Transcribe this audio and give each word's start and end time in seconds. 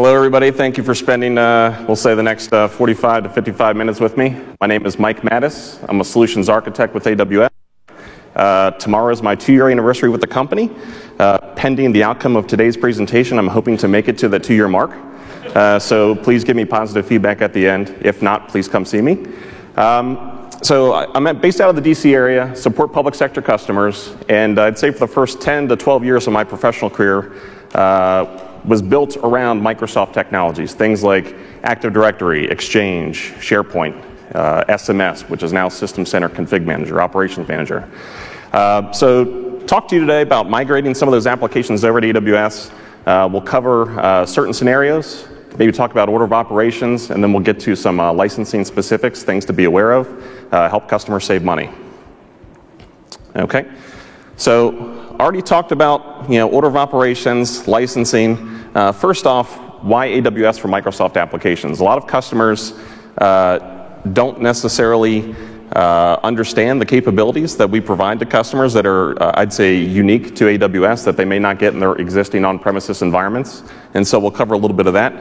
Hello, 0.00 0.14
everybody. 0.14 0.50
Thank 0.50 0.78
you 0.78 0.82
for 0.82 0.94
spending, 0.94 1.36
uh, 1.36 1.84
we'll 1.86 1.94
say, 1.94 2.14
the 2.14 2.22
next 2.22 2.54
uh, 2.54 2.68
45 2.68 3.24
to 3.24 3.28
55 3.28 3.76
minutes 3.76 4.00
with 4.00 4.16
me. 4.16 4.34
My 4.58 4.66
name 4.66 4.86
is 4.86 4.98
Mike 4.98 5.20
Mattis. 5.20 5.78
I'm 5.90 6.00
a 6.00 6.04
solutions 6.04 6.48
architect 6.48 6.94
with 6.94 7.04
AWS. 7.04 7.50
Uh, 8.34 8.70
tomorrow 8.70 9.12
is 9.12 9.22
my 9.22 9.34
two 9.34 9.52
year 9.52 9.68
anniversary 9.68 10.08
with 10.08 10.22
the 10.22 10.26
company. 10.26 10.70
Uh, 11.18 11.36
pending 11.54 11.92
the 11.92 12.02
outcome 12.02 12.34
of 12.34 12.46
today's 12.46 12.78
presentation, 12.78 13.38
I'm 13.38 13.46
hoping 13.46 13.76
to 13.76 13.88
make 13.88 14.08
it 14.08 14.16
to 14.20 14.28
the 14.30 14.38
two 14.38 14.54
year 14.54 14.68
mark. 14.68 14.90
Uh, 15.54 15.78
so 15.78 16.14
please 16.14 16.44
give 16.44 16.56
me 16.56 16.64
positive 16.64 17.06
feedback 17.06 17.42
at 17.42 17.52
the 17.52 17.68
end. 17.68 17.94
If 18.00 18.22
not, 18.22 18.48
please 18.48 18.68
come 18.68 18.86
see 18.86 19.02
me. 19.02 19.26
Um, 19.76 20.50
so 20.62 20.94
I'm 20.94 21.38
based 21.40 21.60
out 21.60 21.68
of 21.68 21.76
the 21.76 21.82
DC 21.82 22.10
area, 22.14 22.56
support 22.56 22.94
public 22.94 23.14
sector 23.14 23.42
customers, 23.42 24.16
and 24.30 24.58
I'd 24.58 24.78
say 24.78 24.92
for 24.92 25.00
the 25.00 25.08
first 25.08 25.42
10 25.42 25.68
to 25.68 25.76
12 25.76 26.06
years 26.06 26.26
of 26.26 26.32
my 26.32 26.42
professional 26.42 26.88
career, 26.88 27.34
uh, 27.74 28.49
was 28.64 28.82
built 28.82 29.16
around 29.18 29.60
Microsoft 29.60 30.12
technologies, 30.12 30.74
things 30.74 31.02
like 31.02 31.34
Active 31.62 31.92
Directory, 31.92 32.48
Exchange, 32.50 33.32
SharePoint, 33.38 34.04
uh, 34.34 34.64
SMS, 34.64 35.28
which 35.28 35.42
is 35.42 35.52
now 35.52 35.68
System 35.68 36.06
Center 36.06 36.28
Config 36.28 36.64
Manager, 36.64 37.00
Operations 37.00 37.48
Manager. 37.48 37.88
Uh, 38.52 38.90
so, 38.92 39.58
talk 39.66 39.88
to 39.88 39.94
you 39.94 40.00
today 40.00 40.22
about 40.22 40.48
migrating 40.48 40.94
some 40.94 41.08
of 41.08 41.12
those 41.12 41.26
applications 41.26 41.84
over 41.84 42.00
to 42.00 42.12
AWS. 42.12 42.72
Uh, 43.06 43.28
we'll 43.30 43.40
cover 43.40 43.98
uh, 44.00 44.26
certain 44.26 44.52
scenarios, 44.52 45.26
maybe 45.56 45.72
talk 45.72 45.90
about 45.90 46.08
order 46.08 46.24
of 46.24 46.32
operations, 46.32 47.10
and 47.10 47.22
then 47.22 47.32
we'll 47.32 47.42
get 47.42 47.58
to 47.60 47.74
some 47.74 47.98
uh, 47.98 48.12
licensing 48.12 48.64
specifics, 48.64 49.22
things 49.22 49.44
to 49.44 49.52
be 49.52 49.64
aware 49.64 49.92
of, 49.92 50.52
uh, 50.52 50.68
help 50.68 50.88
customers 50.88 51.24
save 51.24 51.42
money. 51.42 51.70
Okay, 53.36 53.70
so 54.40 55.14
already 55.20 55.42
talked 55.42 55.70
about 55.70 56.30
you 56.30 56.38
know 56.38 56.48
order 56.48 56.66
of 56.66 56.74
operations, 56.74 57.68
licensing. 57.68 58.38
Uh, 58.74 58.90
first 58.90 59.26
off, 59.26 59.58
why 59.82 60.08
AWS 60.08 60.58
for 60.58 60.68
Microsoft 60.68 61.20
applications? 61.20 61.80
A 61.80 61.84
lot 61.84 61.98
of 61.98 62.06
customers 62.06 62.72
uh, 63.18 63.58
don't 64.14 64.40
necessarily 64.40 65.34
uh, 65.72 66.18
understand 66.22 66.80
the 66.80 66.86
capabilities 66.86 67.54
that 67.58 67.68
we 67.68 67.82
provide 67.82 68.18
to 68.20 68.24
customers 68.24 68.72
that 68.72 68.86
are, 68.86 69.22
uh, 69.22 69.32
I'd 69.34 69.52
say, 69.52 69.76
unique 69.76 70.34
to 70.36 70.44
AWS 70.46 71.04
that 71.04 71.18
they 71.18 71.26
may 71.26 71.38
not 71.38 71.58
get 71.58 71.74
in 71.74 71.78
their 71.80 71.96
existing 71.96 72.46
on-premises 72.46 73.02
environments. 73.02 73.62
And 73.92 74.08
so 74.08 74.18
we'll 74.18 74.30
cover 74.30 74.54
a 74.54 74.58
little 74.58 74.76
bit 74.76 74.86
of 74.86 74.94
that. 74.94 75.12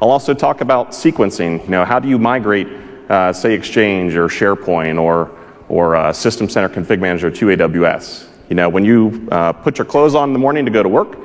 I'll 0.00 0.10
also 0.10 0.34
talk 0.34 0.60
about 0.60 0.92
sequencing. 0.92 1.64
You 1.64 1.70
know, 1.70 1.84
how 1.84 1.98
do 1.98 2.08
you 2.08 2.16
migrate, 2.16 2.68
uh, 3.10 3.32
say, 3.32 3.54
Exchange 3.54 4.14
or 4.14 4.28
SharePoint 4.28 5.02
or 5.02 5.36
or 5.68 5.96
uh, 5.96 6.12
System 6.12 6.48
Center 6.48 6.68
Config 6.68 7.00
Manager 7.00 7.28
to 7.28 7.46
AWS? 7.46 8.28
You 8.48 8.56
know, 8.56 8.68
when 8.68 8.84
you 8.84 9.28
uh, 9.30 9.52
put 9.52 9.78
your 9.78 9.84
clothes 9.84 10.14
on 10.14 10.30
in 10.30 10.32
the 10.32 10.38
morning 10.38 10.64
to 10.64 10.70
go 10.70 10.82
to 10.82 10.88
work, 10.88 11.18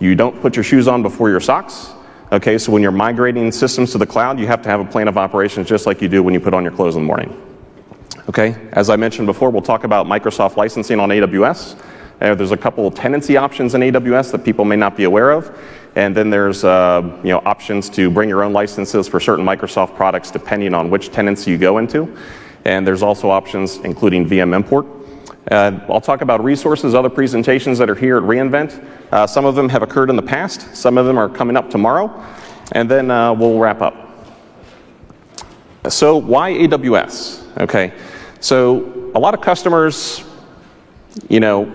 you 0.00 0.14
don't 0.14 0.40
put 0.40 0.56
your 0.56 0.62
shoes 0.62 0.86
on 0.86 1.02
before 1.02 1.28
your 1.28 1.40
socks. 1.40 1.90
Okay, 2.30 2.58
so 2.58 2.70
when 2.70 2.82
you're 2.82 2.92
migrating 2.92 3.50
systems 3.50 3.92
to 3.92 3.98
the 3.98 4.06
cloud, 4.06 4.38
you 4.38 4.46
have 4.46 4.62
to 4.62 4.68
have 4.68 4.80
a 4.80 4.84
plan 4.84 5.08
of 5.08 5.16
operations 5.16 5.66
just 5.66 5.86
like 5.86 6.02
you 6.02 6.08
do 6.08 6.22
when 6.22 6.34
you 6.34 6.40
put 6.40 6.54
on 6.54 6.62
your 6.62 6.72
clothes 6.72 6.94
in 6.94 7.02
the 7.02 7.06
morning. 7.06 7.42
Okay, 8.28 8.68
as 8.72 8.90
I 8.90 8.96
mentioned 8.96 9.26
before, 9.26 9.50
we'll 9.50 9.62
talk 9.62 9.84
about 9.84 10.06
Microsoft 10.06 10.56
licensing 10.56 11.00
on 11.00 11.08
AWS. 11.08 11.80
Uh, 12.20 12.34
there's 12.34 12.50
a 12.50 12.56
couple 12.56 12.86
of 12.86 12.94
tenancy 12.94 13.36
options 13.36 13.74
in 13.74 13.80
AWS 13.80 14.32
that 14.32 14.44
people 14.44 14.64
may 14.64 14.76
not 14.76 14.96
be 14.96 15.04
aware 15.04 15.30
of. 15.30 15.56
And 15.94 16.14
then 16.14 16.30
there's 16.30 16.64
uh, 16.64 17.18
you 17.22 17.30
know, 17.30 17.42
options 17.44 17.88
to 17.90 18.10
bring 18.10 18.28
your 18.28 18.42
own 18.42 18.52
licenses 18.52 19.08
for 19.08 19.20
certain 19.20 19.44
Microsoft 19.44 19.96
products 19.96 20.30
depending 20.30 20.74
on 20.74 20.90
which 20.90 21.10
tenancy 21.10 21.50
you 21.50 21.58
go 21.58 21.78
into. 21.78 22.16
And 22.64 22.86
there's 22.86 23.02
also 23.02 23.30
options 23.30 23.78
including 23.78 24.28
VM 24.28 24.54
import. 24.54 24.86
Uh, 25.50 25.80
I'll 25.88 26.00
talk 26.00 26.20
about 26.20 26.44
resources, 26.44 26.94
other 26.94 27.08
presentations 27.08 27.78
that 27.78 27.88
are 27.88 27.94
here 27.94 28.18
at 28.18 28.22
reInvent. 28.22 28.84
Uh, 29.10 29.26
some 29.26 29.46
of 29.46 29.54
them 29.54 29.68
have 29.70 29.82
occurred 29.82 30.10
in 30.10 30.16
the 30.16 30.22
past, 30.22 30.76
some 30.76 30.98
of 30.98 31.06
them 31.06 31.16
are 31.16 31.28
coming 31.28 31.56
up 31.56 31.70
tomorrow, 31.70 32.24
and 32.72 32.90
then 32.90 33.10
uh, 33.10 33.32
we'll 33.32 33.58
wrap 33.58 33.80
up. 33.80 33.94
So, 35.88 36.18
why 36.18 36.52
AWS? 36.52 37.60
Okay, 37.60 37.92
so 38.40 39.10
a 39.14 39.18
lot 39.18 39.32
of 39.32 39.40
customers, 39.40 40.22
you 41.30 41.40
know, 41.40 41.72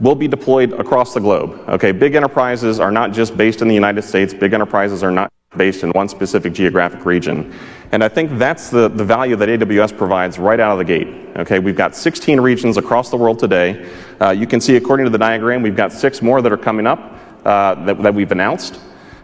will 0.00 0.14
be 0.14 0.26
deployed 0.26 0.72
across 0.72 1.12
the 1.12 1.20
globe. 1.20 1.62
Okay, 1.68 1.92
big 1.92 2.14
enterprises 2.14 2.80
are 2.80 2.90
not 2.90 3.12
just 3.12 3.36
based 3.36 3.60
in 3.60 3.68
the 3.68 3.74
United 3.74 4.02
States, 4.02 4.32
big 4.32 4.54
enterprises 4.54 5.02
are 5.02 5.10
not 5.10 5.30
based 5.56 5.82
in 5.82 5.90
one 5.90 6.08
specific 6.08 6.52
geographic 6.52 7.04
region. 7.04 7.52
And 7.92 8.02
I 8.02 8.08
think 8.08 8.38
that's 8.38 8.70
the, 8.70 8.88
the 8.88 9.04
value 9.04 9.36
that 9.36 9.48
AWS 9.48 9.96
provides 9.96 10.38
right 10.38 10.58
out 10.58 10.72
of 10.72 10.78
the 10.78 10.84
gate. 10.84 11.08
Okay, 11.36 11.58
we've 11.58 11.76
got 11.76 11.94
16 11.94 12.40
regions 12.40 12.78
across 12.78 13.10
the 13.10 13.16
world 13.16 13.38
today. 13.38 13.90
Uh, 14.20 14.30
you 14.30 14.46
can 14.46 14.60
see, 14.60 14.76
according 14.76 15.04
to 15.04 15.10
the 15.10 15.18
diagram, 15.18 15.62
we've 15.62 15.76
got 15.76 15.92
six 15.92 16.22
more 16.22 16.40
that 16.40 16.52
are 16.52 16.58
coming 16.58 16.86
up 16.86 16.98
uh, 17.44 17.74
that, 17.84 18.02
that, 18.02 18.14
we've 18.14 18.32
announced. 18.32 18.80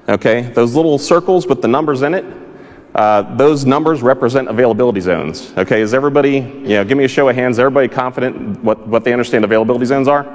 Okay, 0.09 0.43
those 0.53 0.75
little 0.75 0.99
circles 0.99 1.47
with 1.47 1.62
the 1.62 1.69
numbers 1.69 2.03
in 2.03 2.15
it, 2.15 2.25
uh, 2.95 3.22
those 3.37 3.65
numbers 3.65 4.03
represent 4.03 4.49
availability 4.49 5.00
zones. 5.00 5.53
Okay, 5.56 5.81
is 5.81 5.95
everybody, 5.95 6.37
you 6.37 6.69
know, 6.69 6.84
give 6.84 6.99
me 6.99 7.05
a 7.05 7.09
show 7.09 7.28
of 7.28 7.37
hands, 7.37 7.59
everybody 7.59 7.89
confident 7.89 8.62
what, 8.62 8.87
what 8.87 9.05
they 9.05 9.12
understand 9.12 9.45
availability 9.45 9.84
zones 9.84 10.09
are? 10.09 10.27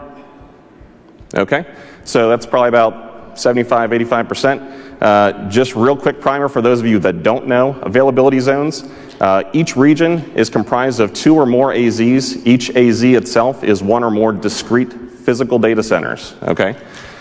Okay, 1.35 1.65
so 2.03 2.29
that's 2.29 2.45
probably 2.45 2.69
about 2.69 3.39
75, 3.39 3.89
85%. 3.91 4.82
Uh, 5.03 5.49
just 5.49 5.75
real 5.75 5.97
quick 5.97 6.21
primer 6.21 6.47
for 6.47 6.61
those 6.61 6.79
of 6.79 6.85
you 6.85 6.97
that 6.97 7.23
don't 7.23 7.45
know 7.45 7.73
availability 7.81 8.39
zones. 8.39 8.89
Uh, 9.19 9.43
each 9.51 9.75
region 9.75 10.19
is 10.33 10.49
comprised 10.49 11.01
of 11.01 11.13
two 11.13 11.35
or 11.35 11.45
more 11.45 11.73
AZs. 11.73 12.47
Each 12.47 12.69
AZ 12.69 13.03
itself 13.03 13.65
is 13.65 13.83
one 13.83 14.01
or 14.01 14.09
more 14.09 14.31
discrete 14.31 14.93
physical 14.93 15.59
data 15.59 15.83
centers. 15.83 16.35
Okay, 16.43 16.77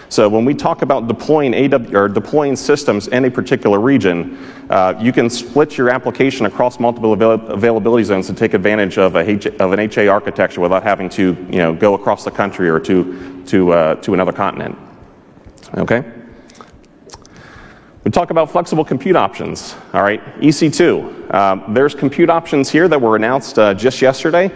so 0.08 0.28
when 0.28 0.44
we 0.44 0.54
talk 0.54 0.82
about 0.82 1.08
deploying 1.08 1.54
AW, 1.54 1.98
or 1.98 2.08
deploying 2.08 2.54
systems 2.54 3.08
in 3.08 3.24
a 3.24 3.30
particular 3.30 3.80
region, 3.80 4.38
uh, 4.70 4.94
you 5.00 5.12
can 5.12 5.28
split 5.28 5.76
your 5.76 5.90
application 5.90 6.46
across 6.46 6.78
multiple 6.78 7.14
avail- 7.14 7.48
availability 7.48 8.04
zones 8.04 8.28
to 8.28 8.32
take 8.32 8.54
advantage 8.54 8.96
of, 8.96 9.16
a 9.16 9.28
H- 9.28 9.46
of 9.46 9.72
an 9.72 9.80
HA 9.80 10.06
architecture 10.06 10.60
without 10.60 10.84
having 10.84 11.08
to 11.08 11.36
you 11.50 11.58
know 11.58 11.74
go 11.74 11.94
across 11.94 12.22
the 12.22 12.30
country 12.30 12.68
or 12.68 12.78
to 12.78 13.42
to 13.46 13.72
uh, 13.72 13.94
to 13.96 14.14
another 14.14 14.32
continent. 14.32 14.78
Okay. 15.78 16.21
We 18.04 18.10
talk 18.10 18.30
about 18.30 18.50
flexible 18.50 18.84
compute 18.84 19.14
options. 19.14 19.76
All 19.94 20.02
right, 20.02 20.20
EC2. 20.40 21.32
Um, 21.32 21.72
there's 21.72 21.94
compute 21.94 22.30
options 22.30 22.68
here 22.68 22.88
that 22.88 23.00
were 23.00 23.14
announced 23.14 23.60
uh, 23.60 23.74
just 23.74 24.02
yesterday. 24.02 24.50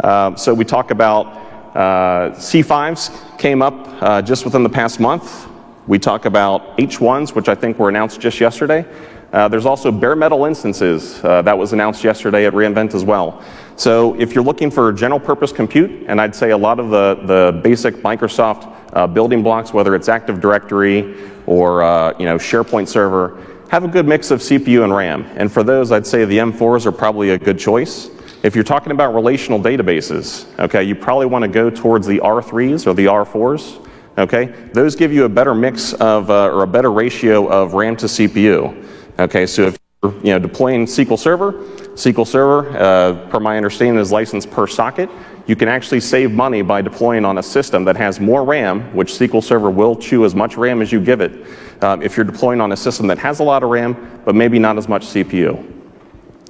Uh, 0.00 0.34
so 0.36 0.52
we 0.52 0.66
talk 0.66 0.90
about 0.90 1.26
uh, 1.74 2.30
C5s 2.32 3.38
came 3.38 3.62
up 3.62 4.02
uh, 4.02 4.20
just 4.20 4.44
within 4.44 4.62
the 4.62 4.68
past 4.68 5.00
month. 5.00 5.46
We 5.86 5.98
talk 5.98 6.26
about 6.26 6.76
H1s, 6.76 7.34
which 7.34 7.48
I 7.48 7.54
think 7.54 7.78
were 7.78 7.88
announced 7.88 8.20
just 8.20 8.38
yesterday. 8.38 8.84
Uh, 9.32 9.48
there's 9.48 9.64
also 9.64 9.90
bare 9.90 10.14
metal 10.14 10.44
instances 10.44 11.24
uh, 11.24 11.40
that 11.40 11.56
was 11.56 11.72
announced 11.72 12.04
yesterday 12.04 12.44
at 12.44 12.52
reInvent 12.52 12.92
as 12.92 13.02
well. 13.02 13.42
So 13.80 14.14
if 14.20 14.34
you're 14.34 14.44
looking 14.44 14.70
for 14.70 14.92
general 14.92 15.18
purpose 15.18 15.52
compute, 15.52 16.04
and 16.06 16.20
I'd 16.20 16.34
say 16.34 16.50
a 16.50 16.58
lot 16.58 16.78
of 16.78 16.90
the, 16.90 17.14
the 17.24 17.60
basic 17.62 17.94
Microsoft 18.02 18.70
uh, 18.92 19.06
building 19.06 19.42
blocks, 19.42 19.72
whether 19.72 19.94
it's 19.94 20.06
Active 20.06 20.38
Directory 20.38 21.16
or 21.46 21.82
uh, 21.82 22.12
you 22.18 22.26
know 22.26 22.36
SharePoint 22.36 22.88
Server, 22.88 23.42
have 23.70 23.84
a 23.84 23.88
good 23.88 24.06
mix 24.06 24.30
of 24.30 24.40
CPU 24.40 24.84
and 24.84 24.94
RAM. 24.94 25.24
And 25.34 25.50
for 25.50 25.62
those, 25.62 25.92
I'd 25.92 26.06
say 26.06 26.26
the 26.26 26.36
M4s 26.36 26.84
are 26.84 26.92
probably 26.92 27.30
a 27.30 27.38
good 27.38 27.58
choice. 27.58 28.10
If 28.42 28.54
you're 28.54 28.64
talking 28.64 28.92
about 28.92 29.14
relational 29.14 29.58
databases, 29.58 30.44
okay, 30.58 30.82
you 30.84 30.94
probably 30.94 31.24
want 31.24 31.44
to 31.44 31.48
go 31.48 31.70
towards 31.70 32.06
the 32.06 32.18
R3s 32.18 32.86
or 32.86 32.92
the 32.92 33.06
R4s. 33.06 33.88
Okay, 34.18 34.44
those 34.74 34.94
give 34.94 35.10
you 35.10 35.24
a 35.24 35.28
better 35.30 35.54
mix 35.54 35.94
of 35.94 36.28
uh, 36.28 36.50
or 36.50 36.64
a 36.64 36.66
better 36.66 36.92
ratio 36.92 37.48
of 37.48 37.72
RAM 37.72 37.96
to 37.96 38.04
CPU. 38.04 38.86
Okay, 39.18 39.46
so 39.46 39.68
if 39.68 39.78
you're 40.02 40.14
you 40.16 40.32
know, 40.32 40.38
deploying 40.38 40.84
SQL 40.84 41.18
Server, 41.18 41.64
SQL 42.00 42.26
Server, 42.26 42.78
uh, 42.78 43.28
per 43.28 43.40
my 43.40 43.58
understanding, 43.58 44.00
is 44.00 44.10
licensed 44.10 44.50
per 44.50 44.66
socket. 44.66 45.10
You 45.46 45.54
can 45.54 45.68
actually 45.68 46.00
save 46.00 46.32
money 46.32 46.62
by 46.62 46.80
deploying 46.80 47.26
on 47.26 47.36
a 47.36 47.42
system 47.42 47.84
that 47.84 47.96
has 47.96 48.18
more 48.18 48.42
RAM, 48.42 48.94
which 48.94 49.12
SQL 49.12 49.44
Server 49.44 49.70
will 49.70 49.94
chew 49.94 50.24
as 50.24 50.34
much 50.34 50.56
RAM 50.56 50.80
as 50.80 50.90
you 50.90 50.98
give 50.98 51.20
it. 51.20 51.46
Um, 51.82 52.00
if 52.02 52.16
you're 52.16 52.24
deploying 52.24 52.60
on 52.62 52.72
a 52.72 52.76
system 52.76 53.06
that 53.08 53.18
has 53.18 53.40
a 53.40 53.44
lot 53.44 53.62
of 53.62 53.68
RAM, 53.68 54.22
but 54.24 54.34
maybe 54.34 54.58
not 54.58 54.78
as 54.78 54.88
much 54.88 55.04
CPU. 55.08 55.62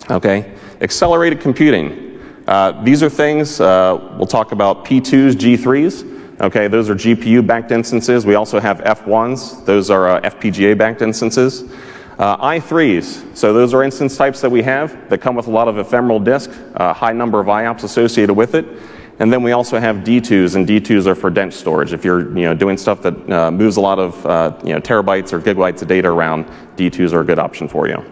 Okay, 0.09 0.55
accelerated 0.81 1.41
computing. 1.41 2.21
Uh, 2.47 2.81
these 2.85 3.03
are 3.03 3.11
things 3.11 3.61
uh, 3.61 4.15
we'll 4.19 4.27
talk 4.27 4.53
about 4.53 4.85
P2s, 4.85 5.33
G3s. 5.33 6.41
Okay, 6.43 6.69
those 6.69 6.89
are 6.89 6.95
GPU 6.95 7.45
backed 7.45 7.73
instances. 7.73 8.25
We 8.25 8.37
also 8.37 8.61
have 8.61 8.79
F1s, 8.79 9.65
those 9.67 9.91
are 9.91 10.09
uh, 10.09 10.21
FPGA 10.21 10.79
backed 10.79 11.03
instances. 11.03 11.65
Uh, 12.21 12.37
i3s, 12.51 13.35
so 13.35 13.55
those 13.55 13.73
are 13.73 13.83
instance 13.83 14.15
types 14.15 14.43
that 14.43 14.51
we 14.51 14.61
have 14.61 15.09
that 15.09 15.23
come 15.23 15.35
with 15.35 15.47
a 15.47 15.51
lot 15.51 15.69
of 15.69 15.79
ephemeral 15.79 16.21
disk, 16.21 16.51
a 16.75 16.93
high 16.93 17.15
number 17.15 17.41
of 17.41 17.47
IOPS 17.47 17.83
associated 17.85 18.35
with 18.35 18.55
it. 18.55 18.67
And 19.21 19.33
then 19.33 19.43
we 19.43 19.53
also 19.53 19.81
have 19.81 19.97
D2s, 19.97 20.55
and 20.55 20.69
D2s 20.69 21.07
are 21.07 21.15
for 21.15 21.31
dense 21.31 21.57
storage. 21.57 21.95
If 21.95 22.05
you're 22.05 22.37
you 22.37 22.45
know, 22.45 22.53
doing 22.53 22.77
stuff 22.77 23.01
that 23.01 23.33
uh, 23.33 23.51
moves 23.51 23.79
a 23.79 23.81
lot 23.81 23.99
of 23.99 24.27
uh, 24.27 24.55
you 24.63 24.75
know, 24.75 24.81
terabytes 24.83 25.33
or 25.33 25.41
gigabytes 25.41 25.81
of 25.81 25.89
data 25.89 26.09
around, 26.09 26.45
D2s 26.77 27.15
are 27.15 27.23
a 27.23 27.25
good 27.25 27.39
option 27.39 27.67
for 27.67 27.89
you. 27.89 28.05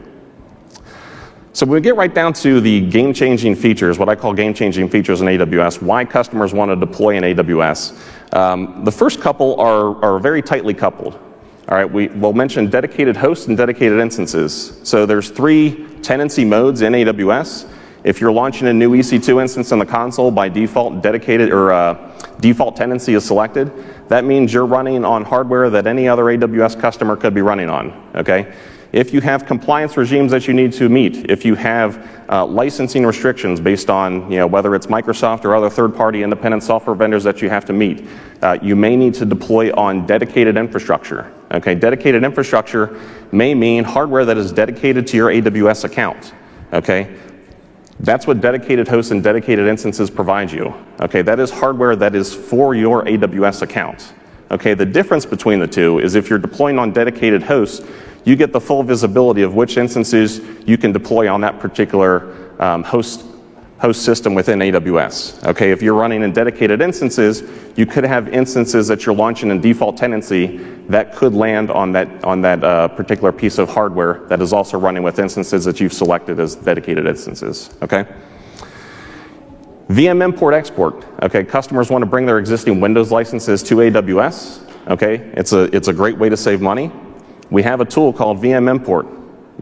So 1.53 1.67
when 1.67 1.75
we 1.75 1.81
get 1.83 1.97
right 1.97 2.15
down 2.15 2.33
to 2.35 2.63
the 2.63 2.89
game-changing 2.89 3.57
features, 3.57 3.99
what 3.99 4.09
I 4.09 4.15
call 4.15 4.33
game-changing 4.33 4.89
features 4.89 5.21
in 5.21 5.27
AWS, 5.27 5.83
why 5.83 6.07
customers 6.07 6.55
want 6.55 6.71
to 6.71 6.77
deploy 6.77 7.17
in 7.17 7.25
AWS. 7.25 8.35
Um, 8.35 8.85
the 8.87 8.93
first 8.93 9.21
couple 9.21 9.61
are, 9.61 10.03
are 10.03 10.19
very 10.19 10.41
tightly 10.41 10.73
coupled. 10.73 11.28
All 11.69 11.77
right, 11.77 11.91
we 11.91 12.09
will 12.09 12.33
mention 12.33 12.71
dedicated 12.71 13.15
hosts 13.15 13.47
and 13.47 13.55
dedicated 13.55 13.99
instances. 13.99 14.81
So 14.85 15.05
there's 15.05 15.29
three 15.29 15.87
tenancy 16.01 16.43
modes 16.43 16.81
in 16.81 16.95
AWS. 16.95 17.71
If 18.05 18.23
you're 18.23 18.33
launching 18.33 18.69
a 18.69 18.73
new 18.73 18.93
EC2 18.93 19.43
instance 19.43 19.71
in 19.71 19.79
the 19.79 19.85
console, 19.85 20.31
by 20.31 20.49
default, 20.49 21.03
dedicated 21.03 21.53
or 21.53 21.71
uh, 21.71 22.19
default 22.41 22.75
tenancy 22.75 23.13
is 23.13 23.27
selected. 23.27 23.71
That 24.09 24.25
means 24.25 24.51
you're 24.51 24.65
running 24.65 25.05
on 25.05 25.25
hardware 25.25 25.69
that 25.69 25.87
any 25.87 26.09
other 26.09 26.25
AWS 26.25 26.81
customer 26.81 27.17
could 27.17 27.35
be 27.35 27.43
running 27.43 27.69
on. 27.69 28.11
Okay. 28.15 28.55
If 28.93 29.13
you 29.13 29.21
have 29.21 29.45
compliance 29.45 29.99
regimes 29.99 30.31
that 30.31 30.49
you 30.49 30.55
need 30.55 30.73
to 30.75 30.89
meet, 30.89 31.31
if 31.31 31.45
you 31.45 31.55
have 31.57 32.25
uh, 32.31 32.47
licensing 32.47 33.05
restrictions 33.05 33.61
based 33.61 33.91
on 33.91 34.31
you 34.31 34.39
know, 34.39 34.47
whether 34.47 34.75
it's 34.75 34.87
Microsoft 34.87 35.45
or 35.45 35.55
other 35.55 35.69
third-party 35.69 36.23
independent 36.23 36.63
software 36.63 36.97
vendors 36.97 37.23
that 37.25 37.43
you 37.43 37.51
have 37.51 37.67
to 37.67 37.75
meet, 37.75 38.07
uh, 38.41 38.57
you 38.63 38.75
may 38.75 38.97
need 38.97 39.13
to 39.15 39.27
deploy 39.27 39.71
on 39.75 40.07
dedicated 40.07 40.57
infrastructure. 40.57 41.31
Okay, 41.51 41.75
dedicated 41.75 42.25
infrastructure 42.25 42.99
may 43.31 43.55
mean 43.55 43.85
hardware 43.85 44.25
that 44.25 44.39
is 44.39 44.53
dedicated 44.53 45.07
to 45.09 45.17
your 45.19 45.29
AWS 45.29 45.85
account. 45.85 46.33
Okay, 46.73 47.15
that's 48.01 48.27
what 48.27 48.41
dedicated 48.41 48.89
hosts 48.89 49.11
and 49.11 49.23
dedicated 49.23 49.67
instances 49.67 50.09
provide 50.09 50.51
you. 50.51 50.73
Okay, 51.01 51.21
that 51.23 51.39
is 51.39 51.51
hardware 51.51 51.95
that 51.97 52.15
is 52.15 52.35
for 52.35 52.75
your 52.75 53.05
AWS 53.05 53.63
account. 53.63 54.15
Okay, 54.51 54.73
the 54.73 54.87
difference 54.87 55.27
between 55.27 55.59
the 55.59 55.67
two 55.67 55.99
is 55.99 56.15
if 56.15 56.31
you're 56.31 56.39
deploying 56.39 56.79
on 56.79 56.91
dedicated 56.91 57.43
hosts, 57.43 57.87
you 58.29 58.37
get 58.37 58.53
the 58.53 58.61
full 58.61 58.83
visibility 58.83 59.41
of 59.41 59.55
which 59.55 59.79
instances 59.79 60.41
you 60.69 60.77
can 60.77 60.93
deploy 60.93 61.33
on 61.33 61.41
that 61.41 61.59
particular 61.59 62.63
um, 62.63 62.83
host 62.85 63.25
host 63.79 64.05
system 64.05 64.35
within 64.35 64.59
AWS. 64.59 65.47
Okay, 65.47 65.71
if 65.71 65.81
you're 65.81 65.95
running 65.95 66.23
in 66.23 66.33
dedicated 66.33 66.83
instances, 66.83 67.45
you 67.77 67.87
could 67.87 68.05
have 68.05 68.29
instances 68.29 68.89
that 68.89 69.07
you're 69.07 69.15
launching 69.15 69.51
in 69.51 69.61
default 69.61 69.97
tenancy 69.97 70.59
that 70.89 71.15
could 71.15 71.33
land 71.33 71.71
on 71.71 71.93
that 71.93 72.23
on 72.23 72.43
that 72.43 72.63
uh, 72.63 72.89
particular 72.89 73.33
piece 73.33 73.57
of 73.57 73.69
hardware 73.71 74.27
that 74.27 74.43
is 74.43 74.53
also 74.53 74.79
running 74.79 75.03
with 75.03 75.19
instances 75.19 75.65
that 75.65 75.81
you've 75.81 75.93
selected 75.93 76.39
as 76.39 76.55
dedicated 76.55 77.07
instances. 77.07 77.71
Okay. 77.81 78.05
VM 79.89 80.23
import 80.23 80.53
export. 80.53 81.03
Okay, 81.23 81.45
customers 81.45 81.89
want 81.89 82.03
to 82.03 82.07
bring 82.07 82.27
their 82.27 82.39
existing 82.39 82.79
Windows 82.79 83.11
licenses 83.11 83.63
to 83.63 83.77
AWS. 83.77 84.89
Okay, 84.89 85.17
it's 85.33 85.53
a 85.53 85.75
it's 85.75 85.89
a 85.89 85.95
great 85.95 86.19
way 86.19 86.29
to 86.29 86.37
save 86.37 86.61
money. 86.61 86.93
We 87.51 87.63
have 87.63 87.81
a 87.81 87.85
tool 87.85 88.13
called 88.13 88.39
VM 88.39 88.71
import. 88.71 89.07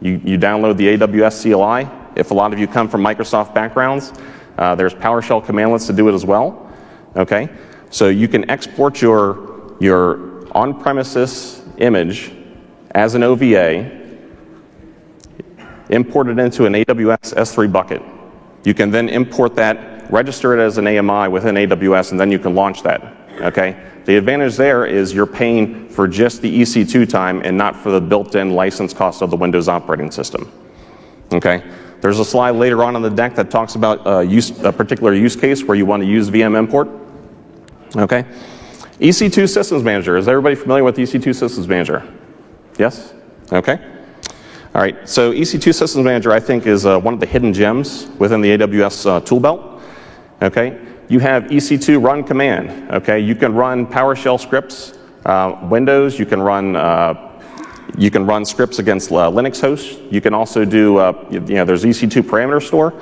You, 0.00 0.20
you 0.24 0.38
download 0.38 0.76
the 0.76 0.96
AWS 0.96 1.42
CLI, 1.42 1.88
if 2.16 2.30
a 2.30 2.34
lot 2.34 2.52
of 2.52 2.58
you 2.58 2.66
come 2.66 2.88
from 2.88 3.02
Microsoft 3.02 3.54
backgrounds, 3.54 4.12
uh, 4.58 4.74
there's 4.74 4.94
PowerShell 4.94 5.44
commandlets 5.44 5.86
to 5.86 5.92
do 5.92 6.08
it 6.08 6.14
as 6.14 6.24
well. 6.24 6.72
Okay, 7.14 7.48
so 7.90 8.08
you 8.08 8.26
can 8.26 8.50
export 8.50 9.00
your 9.00 9.76
your 9.80 10.46
on-premises 10.52 11.62
image 11.78 12.32
as 12.92 13.14
an 13.14 13.22
OVA, 13.22 13.90
import 15.90 16.28
it 16.28 16.38
into 16.38 16.64
an 16.64 16.72
AWS 16.72 17.34
S3 17.34 17.70
bucket. 17.70 18.02
You 18.64 18.72
can 18.72 18.90
then 18.90 19.10
import 19.10 19.54
that, 19.56 20.10
register 20.10 20.58
it 20.58 20.64
as 20.64 20.78
an 20.78 20.86
AMI 20.86 21.28
within 21.28 21.54
AWS, 21.56 22.12
and 22.12 22.20
then 22.20 22.32
you 22.32 22.38
can 22.38 22.54
launch 22.54 22.82
that. 22.82 23.02
Okay. 23.40 23.76
The 24.06 24.16
advantage 24.16 24.56
there 24.56 24.86
is 24.86 25.12
you're 25.12 25.26
paying 25.26 25.88
for 25.88 26.06
just 26.06 26.40
the 26.40 26.60
EC2 26.60 27.08
time 27.08 27.42
and 27.44 27.58
not 27.58 27.74
for 27.74 27.90
the 27.90 28.00
built-in 28.00 28.52
license 28.52 28.94
cost 28.94 29.20
of 29.20 29.30
the 29.30 29.36
Windows 29.36 29.68
operating 29.68 30.12
system. 30.12 30.50
Okay. 31.32 31.64
There's 32.00 32.20
a 32.20 32.24
slide 32.24 32.52
later 32.52 32.84
on 32.84 32.94
in 32.94 33.02
the 33.02 33.10
deck 33.10 33.34
that 33.34 33.50
talks 33.50 33.74
about 33.74 34.06
a, 34.06 34.24
use, 34.24 34.62
a 34.62 34.72
particular 34.72 35.12
use 35.12 35.34
case 35.34 35.64
where 35.64 35.76
you 35.76 35.86
want 35.86 36.04
to 36.04 36.08
use 36.08 36.30
VM 36.30 36.56
import. 36.56 36.88
Okay. 37.96 38.24
EC2 39.00 39.52
Systems 39.52 39.82
Manager. 39.82 40.16
Is 40.16 40.28
everybody 40.28 40.54
familiar 40.54 40.84
with 40.84 40.96
EC2 40.96 41.34
Systems 41.34 41.66
Manager? 41.66 42.06
Yes? 42.78 43.12
Okay. 43.50 43.80
All 44.72 44.82
right. 44.82 45.08
So 45.08 45.32
EC2 45.32 45.74
Systems 45.74 46.04
Manager, 46.04 46.30
I 46.30 46.38
think, 46.38 46.68
is 46.68 46.86
uh, 46.86 47.00
one 47.00 47.14
of 47.14 47.18
the 47.18 47.26
hidden 47.26 47.52
gems 47.52 48.06
within 48.20 48.40
the 48.40 48.56
AWS 48.56 49.06
uh, 49.06 49.20
tool 49.20 49.40
belt. 49.40 49.82
Okay. 50.42 50.78
You 51.08 51.20
have 51.20 51.44
EC2 51.44 52.02
run 52.02 52.24
command. 52.24 52.90
Okay. 52.90 53.20
You 53.20 53.34
can 53.34 53.54
run 53.54 53.86
PowerShell 53.86 54.40
scripts, 54.40 54.98
uh, 55.24 55.58
Windows. 55.70 56.18
You 56.18 56.26
can 56.26 56.40
run 56.42 56.76
uh, 56.76 57.26
you 57.96 58.10
can 58.10 58.26
run 58.26 58.44
scripts 58.44 58.78
against 58.78 59.10
uh, 59.10 59.30
Linux 59.30 59.60
hosts. 59.60 59.98
You 60.10 60.20
can 60.20 60.34
also 60.34 60.64
do, 60.64 60.98
uh, 60.98 61.26
you 61.30 61.40
know, 61.40 61.64
there's 61.64 61.84
EC2 61.84 62.22
parameter 62.22 62.62
store. 62.62 63.00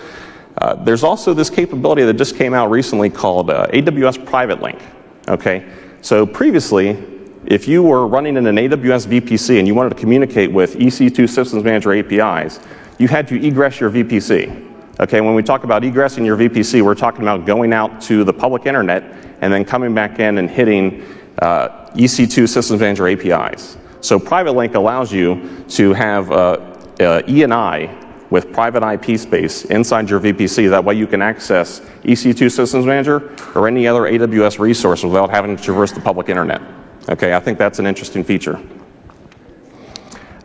Uh, 0.59 0.75
there's 0.77 1.03
also 1.03 1.35
this 1.35 1.51
capability 1.51 2.05
that 2.05 2.15
just 2.15 2.37
came 2.37 2.55
out 2.55 2.71
recently 2.71 3.11
called 3.11 3.51
uh, 3.51 3.67
AWS 3.69 4.25
Private 4.25 4.63
Link. 4.63 4.81
Okay, 5.27 5.69
so 6.01 6.27
previously, 6.27 7.03
if 7.47 7.67
you 7.67 7.83
were 7.83 8.07
running 8.07 8.37
in 8.37 8.47
an 8.47 8.57
AWS 8.57 9.07
VPC 9.07 9.59
and 9.59 9.67
you 9.67 9.75
wanted 9.75 9.91
to 9.91 9.97
communicate 9.97 10.53
with 10.53 10.77
EC2 10.77 11.29
Systems 11.29 11.65
Manager 11.65 11.93
APIs, 11.95 12.61
you 12.99 13.09
had 13.09 13.27
to 13.29 13.45
egress 13.45 13.81
your 13.81 13.91
VPC. 13.91 14.74
Okay, 15.01 15.21
when 15.21 15.35
we 15.35 15.43
talk 15.43 15.65
about 15.65 15.83
egressing 15.83 16.25
your 16.25 16.37
VPC, 16.37 16.81
we're 16.81 16.95
talking 16.95 17.23
about 17.23 17.45
going 17.45 17.73
out 17.73 18.01
to 18.03 18.23
the 18.23 18.33
public 18.33 18.65
internet 18.65 19.03
and 19.41 19.53
then 19.53 19.65
coming 19.65 19.93
back 19.93 20.21
in 20.21 20.39
and 20.39 20.49
hitting 20.49 21.03
uh, 21.41 21.91
EC2 21.95 22.49
Systems 22.49 22.81
Manager 22.81 23.09
APIs. 23.09 23.77
So 24.01 24.21
Private 24.21 24.53
Link 24.53 24.77
allows 24.77 25.13
you 25.13 25.65
to 25.71 25.95
have 25.95 26.31
uh, 26.31 26.35
uh, 26.35 27.23
ENI 27.23 28.31
with 28.31 28.53
private 28.53 28.85
IP 28.85 29.19
space 29.19 29.65
inside 29.65 30.09
your 30.09 30.21
VPC. 30.21 30.71
That 30.71 30.85
way 30.85 30.95
you 30.95 31.09
can 31.09 31.23
access 31.23 31.81
EC2 32.05 32.53
Systems 32.53 32.87
Manager 32.87 33.37
or 33.57 33.67
any 33.67 33.89
other 33.89 34.03
AWS 34.03 34.61
resource 34.61 35.03
without 35.03 35.29
having 35.29 35.57
to 35.57 35.63
traverse 35.63 35.91
the 35.91 36.01
public 36.01 36.29
internet. 36.29 36.63
Okay, 37.09 37.35
I 37.35 37.41
think 37.41 37.59
that's 37.59 37.81
an 37.81 37.87
interesting 37.87 38.23
feature. 38.23 38.63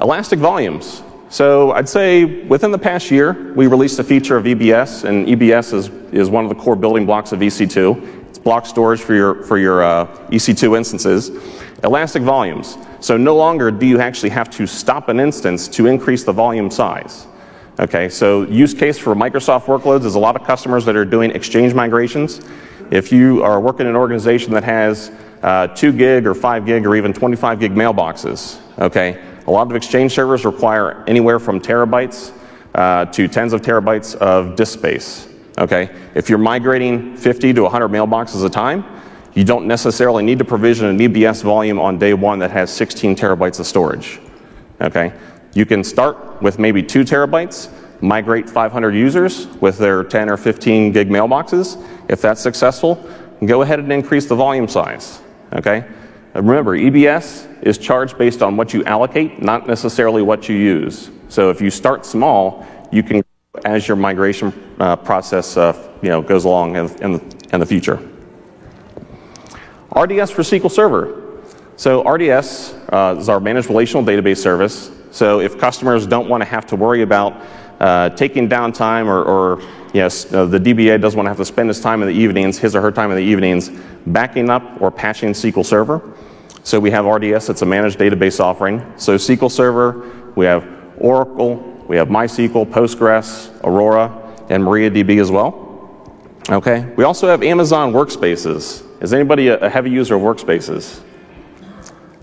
Elastic 0.02 0.40
volumes. 0.40 1.04
So 1.30 1.74
I'd 1.74 1.88
say 1.88 2.26
within 2.46 2.72
the 2.72 2.80
past 2.80 3.12
year, 3.12 3.54
we 3.54 3.68
released 3.68 4.00
a 4.00 4.04
feature 4.04 4.36
of 4.36 4.46
EBS, 4.46 5.04
and 5.04 5.28
EBS 5.28 5.74
is, 5.74 5.90
is 6.12 6.28
one 6.28 6.44
of 6.44 6.50
the 6.50 6.56
core 6.56 6.76
building 6.76 7.06
blocks 7.06 7.32
of 7.32 7.40
EC2. 7.40 8.28
It's 8.30 8.40
block 8.40 8.66
storage 8.66 9.00
for 9.00 9.14
your, 9.14 9.44
for 9.44 9.60
your 9.60 9.84
uh, 9.84 10.08
EC2 10.30 10.76
instances. 10.76 11.30
Elastic 11.84 12.24
volumes. 12.24 12.78
So 13.00 13.16
no 13.16 13.36
longer 13.36 13.70
do 13.70 13.86
you 13.86 14.00
actually 14.00 14.32
have 14.32 14.50
to 14.52 14.66
stop 14.66 15.08
an 15.08 15.20
instance 15.20 15.68
to 15.70 15.86
increase 15.86 16.24
the 16.24 16.34
volume 16.34 16.72
size. 16.72 17.28
Okay, 17.80 18.10
so 18.10 18.44
use 18.48 18.74
case 18.74 18.98
for 18.98 19.14
Microsoft 19.14 19.66
workloads 19.66 20.06
is 20.06 20.16
a 20.16 20.20
lot 20.20 20.36
of 20.36 20.46
customers 20.48 20.84
that 20.86 20.96
are 20.96 21.06
doing 21.06 21.30
exchange 21.32 21.76
migrations. 21.76 22.42
If 22.90 23.12
you 23.12 23.44
are 23.44 23.62
working 23.62 23.82
in 23.82 23.92
an 23.92 23.96
organization 23.96 24.52
that 24.54 24.64
has 24.64 25.12
uh, 25.44 25.68
2 25.68 25.94
gig 25.94 26.26
or 26.26 26.34
5 26.34 26.66
gig 26.66 26.88
or 26.88 26.96
even 26.96 27.14
25 27.14 27.60
gig 27.60 27.74
mailboxes, 27.74 28.60
okay, 28.80 29.24
a 29.50 29.52
lot 29.52 29.68
of 29.68 29.76
exchange 29.76 30.14
servers 30.14 30.46
require 30.46 31.04
anywhere 31.08 31.40
from 31.40 31.60
terabytes 31.60 32.32
uh, 32.76 33.06
to 33.06 33.28
tens 33.28 33.52
of 33.52 33.62
terabytes 33.62 34.16
of 34.18 34.56
disk 34.56 34.78
space. 34.78 35.28
Okay, 35.58 35.90
if 36.14 36.30
you're 36.30 36.38
migrating 36.38 37.18
50 37.18 37.54
to 37.54 37.64
100 37.64 37.90
mailboxes 37.90 38.46
a 38.46 38.50
time, 38.50 38.86
you 39.34 39.44
don't 39.44 39.66
necessarily 39.66 40.24
need 40.24 40.38
to 40.38 40.46
provision 40.46 40.86
an 40.86 41.00
EBS 41.00 41.42
volume 41.42 41.80
on 41.80 41.98
day 41.98 42.14
one 42.14 42.38
that 42.40 42.52
has 42.52 42.72
16 42.72 43.16
terabytes 43.16 43.60
of 43.60 43.66
storage. 43.66 44.20
Okay? 44.82 45.12
You 45.54 45.66
can 45.66 45.84
start 45.84 46.42
with 46.44 46.60
maybe 46.60 46.84
2 46.84 47.02
terabytes, 47.04 47.72
migrate 48.02 48.50
500 48.50 48.94
users 48.94 49.48
with 49.62 49.78
their 49.78 50.04
10 50.04 50.30
or 50.30 50.38
15 50.38 50.92
gig 50.92 51.10
mailboxes. 51.10 51.84
If 52.08 52.22
that's 52.22 52.42
successful, 52.42 53.04
go 53.46 53.64
ahead 53.64 53.80
and 53.80 53.92
increase 53.92 54.28
the 54.28 54.36
volume 54.36 54.68
size. 54.68 55.22
Okay? 55.54 55.86
And 56.40 56.48
remember, 56.48 56.78
EBS 56.78 57.64
is 57.64 57.78
charged 57.78 58.18
based 58.18 58.42
on 58.42 58.56
what 58.56 58.74
you 58.74 58.82
allocate, 58.86 59.42
not 59.42 59.68
necessarily 59.68 60.22
what 60.22 60.48
you 60.48 60.56
use. 60.56 61.12
So 61.28 61.50
if 61.50 61.60
you 61.60 61.70
start 61.70 62.06
small, 62.06 62.66
you 62.94 63.04
can 63.04 63.26
as 63.66 63.90
your 63.90 63.98
migration 63.98 64.54
uh, 64.80 64.96
process 64.96 65.58
uh, 65.58 65.76
you 66.02 66.08
know, 66.08 66.22
goes 66.22 66.46
along 66.46 66.78
in, 66.78 66.86
in, 67.04 67.12
the, 67.12 67.48
in 67.52 67.60
the 67.60 67.66
future. 67.66 67.96
RDS 69.94 70.32
for 70.32 70.44
SQL 70.44 70.72
Server. 70.72 71.42
So 71.76 72.10
RDS 72.10 72.74
uh, 72.88 73.18
is 73.20 73.28
our 73.28 73.42
managed 73.42 73.68
relational 73.68 74.02
database 74.02 74.38
service. 74.38 74.92
So 75.12 75.42
if 75.42 75.60
customers 75.60 76.08
don't 76.08 76.30
want 76.30 76.40
to 76.40 76.48
have 76.48 76.66
to 76.68 76.78
worry 76.78 77.02
about 77.02 77.34
uh, 77.82 78.12
taking 78.12 78.48
downtime 78.48 79.08
or, 79.08 79.24
or 79.26 79.62
yes, 79.94 80.34
uh, 80.34 80.46
the 80.46 80.58
DBA 80.58 81.02
doesn't 81.02 81.18
want 81.18 81.26
to 81.26 81.32
have 81.32 81.38
to 81.38 81.44
spend 81.44 81.68
his 81.68 81.82
time 81.82 82.02
in 82.02 82.08
the 82.08 82.14
evenings, 82.14 82.58
his 82.58 82.78
or 82.78 82.82
her 82.82 82.94
time 82.94 83.12
in 83.12 83.18
the 83.18 83.24
evenings, 83.24 83.70
backing 84.08 84.50
up 84.50 84.82
or 84.82 84.90
patching 84.90 85.32
SQL 85.32 85.66
Server. 85.66 86.02
So 86.70 86.80
we 86.80 86.92
have 86.92 87.08
RDS, 87.08 87.50
it's 87.50 87.64
a 87.64 87.66
managed 87.66 87.98
database 87.98 88.40
offering. 88.40 88.86
So 88.96 89.16
SQL 89.16 89.50
Server, 89.50 90.32
we 90.36 90.46
have 90.46 90.68
Oracle, 91.00 91.56
we 91.88 91.98
have 91.98 92.10
MySQL, 92.10 92.68
Postgres, 92.68 93.50
Aurora, 93.64 94.12
and 94.52 94.64
MariaDB 94.64 95.20
as 95.20 95.32
well. 95.32 95.90
Okay, 96.48 96.86
we 96.96 97.06
also 97.06 97.28
have 97.28 97.42
Amazon 97.42 97.92
Workspaces. 97.92 98.86
Is 99.02 99.14
anybody 99.14 99.48
a, 99.48 99.68
heavy 99.68 99.90
user 99.90 100.14
of 100.14 100.22
workspaces? 100.22 101.02